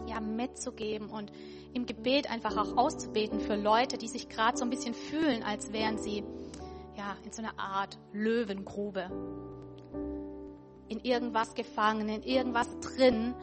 ja, 0.08 0.20
mitzugeben 0.20 1.12
und 1.12 1.32
im 1.76 1.86
Gebet 1.86 2.28
einfach 2.28 2.58
auch 2.58 2.76
auszubeten 2.76 3.40
für 3.40 3.56
Leute, 3.56 4.00
die 4.00 4.08
sich 4.08 4.30
gerade 4.30 4.58
so 4.58 4.64
ein 4.64 4.72
bisschen 4.72 4.96
fühlen, 4.96 5.44
als 5.44 5.74
wären 5.74 6.00
sie 6.00 6.24
ja, 6.98 7.16
in 7.24 7.32
so 7.32 7.44
einer 7.44 7.60
Art 7.60 8.00
Löwengrube. 8.14 9.12
In 10.88 11.02
irgendwas 11.02 11.54
gefangen, 11.54 12.10
in 12.10 12.24
irgendwas 12.24 12.68
drin, 12.80 13.36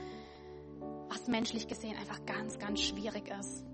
was 1.15 1.29
menschlich 1.29 1.69
gesehen 1.69 1.97
einfach 1.97 2.27
ganz, 2.27 2.59
ganz 2.59 2.83
schwierig 2.83 3.31
ist. 3.39 3.65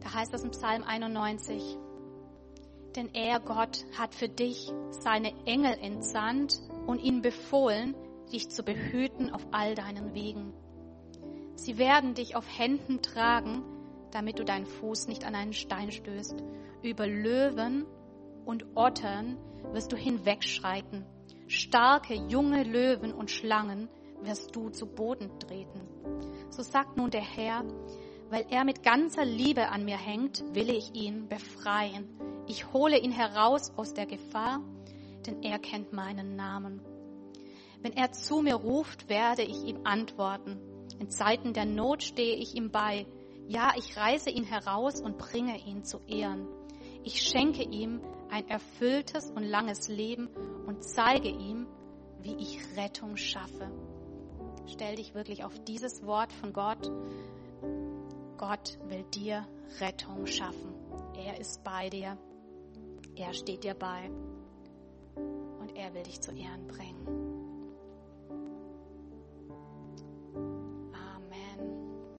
Da 0.00 0.14
heißt 0.14 0.34
es 0.34 0.42
im 0.42 0.50
Psalm 0.50 0.82
91, 0.82 1.78
denn 2.96 3.10
er, 3.14 3.38
Gott, 3.38 3.84
hat 3.96 4.14
für 4.14 4.28
dich 4.28 4.72
seine 4.90 5.32
Engel 5.46 5.78
entsandt 5.80 6.60
und 6.86 7.00
ihnen 7.00 7.22
befohlen, 7.22 7.94
dich 8.32 8.50
zu 8.50 8.64
behüten 8.64 9.30
auf 9.32 9.46
all 9.52 9.74
deinen 9.74 10.14
Wegen. 10.14 10.52
Sie 11.54 11.78
werden 11.78 12.14
dich 12.14 12.34
auf 12.34 12.46
Händen 12.58 13.02
tragen, 13.02 13.62
damit 14.10 14.38
du 14.38 14.44
deinen 14.44 14.66
Fuß 14.66 15.06
nicht 15.06 15.24
an 15.24 15.34
einen 15.34 15.52
Stein 15.52 15.92
stößt. 15.92 16.42
Über 16.82 17.06
Löwen 17.06 17.86
und 18.44 18.66
Ottern 18.74 19.36
wirst 19.72 19.92
du 19.92 19.96
hinwegschreiten. 19.96 21.04
Starke 21.46 22.14
junge 22.14 22.64
Löwen 22.64 23.12
und 23.12 23.30
Schlangen 23.30 23.88
wirst 24.22 24.54
du 24.54 24.70
zu 24.70 24.86
Boden 24.86 25.30
treten. 25.38 25.80
So 26.50 26.62
sagt 26.62 26.96
nun 26.96 27.10
der 27.10 27.22
Herr, 27.22 27.64
weil 28.30 28.46
er 28.50 28.64
mit 28.64 28.82
ganzer 28.82 29.24
Liebe 29.24 29.68
an 29.68 29.84
mir 29.84 29.96
hängt, 29.96 30.42
will 30.54 30.70
ich 30.70 30.94
ihn 30.94 31.28
befreien. 31.28 32.08
Ich 32.46 32.72
hole 32.72 32.98
ihn 32.98 33.12
heraus 33.12 33.72
aus 33.76 33.94
der 33.94 34.06
Gefahr, 34.06 34.60
denn 35.26 35.42
er 35.42 35.58
kennt 35.58 35.92
meinen 35.92 36.36
Namen. 36.36 36.80
Wenn 37.82 37.92
er 37.92 38.12
zu 38.12 38.42
mir 38.42 38.56
ruft, 38.56 39.08
werde 39.08 39.42
ich 39.42 39.64
ihm 39.64 39.80
antworten. 39.84 40.58
In 40.98 41.10
Zeiten 41.10 41.54
der 41.54 41.64
Not 41.64 42.02
stehe 42.02 42.36
ich 42.36 42.54
ihm 42.54 42.70
bei. 42.70 43.06
Ja, 43.48 43.72
ich 43.76 43.96
reiße 43.96 44.30
ihn 44.30 44.44
heraus 44.44 45.00
und 45.00 45.18
bringe 45.18 45.58
ihn 45.64 45.82
zu 45.82 45.98
Ehren. 46.06 46.46
Ich 47.02 47.22
schenke 47.22 47.62
ihm 47.62 48.00
ein 48.30 48.46
erfülltes 48.48 49.30
und 49.30 49.42
langes 49.42 49.88
Leben 49.88 50.28
und 50.66 50.84
zeige 50.84 51.28
ihm, 51.28 51.66
wie 52.20 52.36
ich 52.36 52.60
Rettung 52.76 53.16
schaffe. 53.16 53.70
Stell 54.72 54.96
dich 54.96 55.14
wirklich 55.14 55.44
auf 55.44 55.58
dieses 55.64 56.04
Wort 56.06 56.32
von 56.32 56.52
Gott. 56.52 56.90
Gott 58.38 58.78
will 58.88 59.04
dir 59.14 59.46
Rettung 59.80 60.26
schaffen. 60.26 60.74
Er 61.14 61.38
ist 61.38 61.62
bei 61.64 61.90
dir. 61.90 62.16
Er 63.16 63.34
steht 63.34 63.64
dir 63.64 63.74
bei. 63.74 64.10
Und 65.16 65.76
er 65.76 65.92
will 65.92 66.04
dich 66.04 66.20
zu 66.20 66.32
Ehren 66.32 66.66
bringen. 66.68 67.29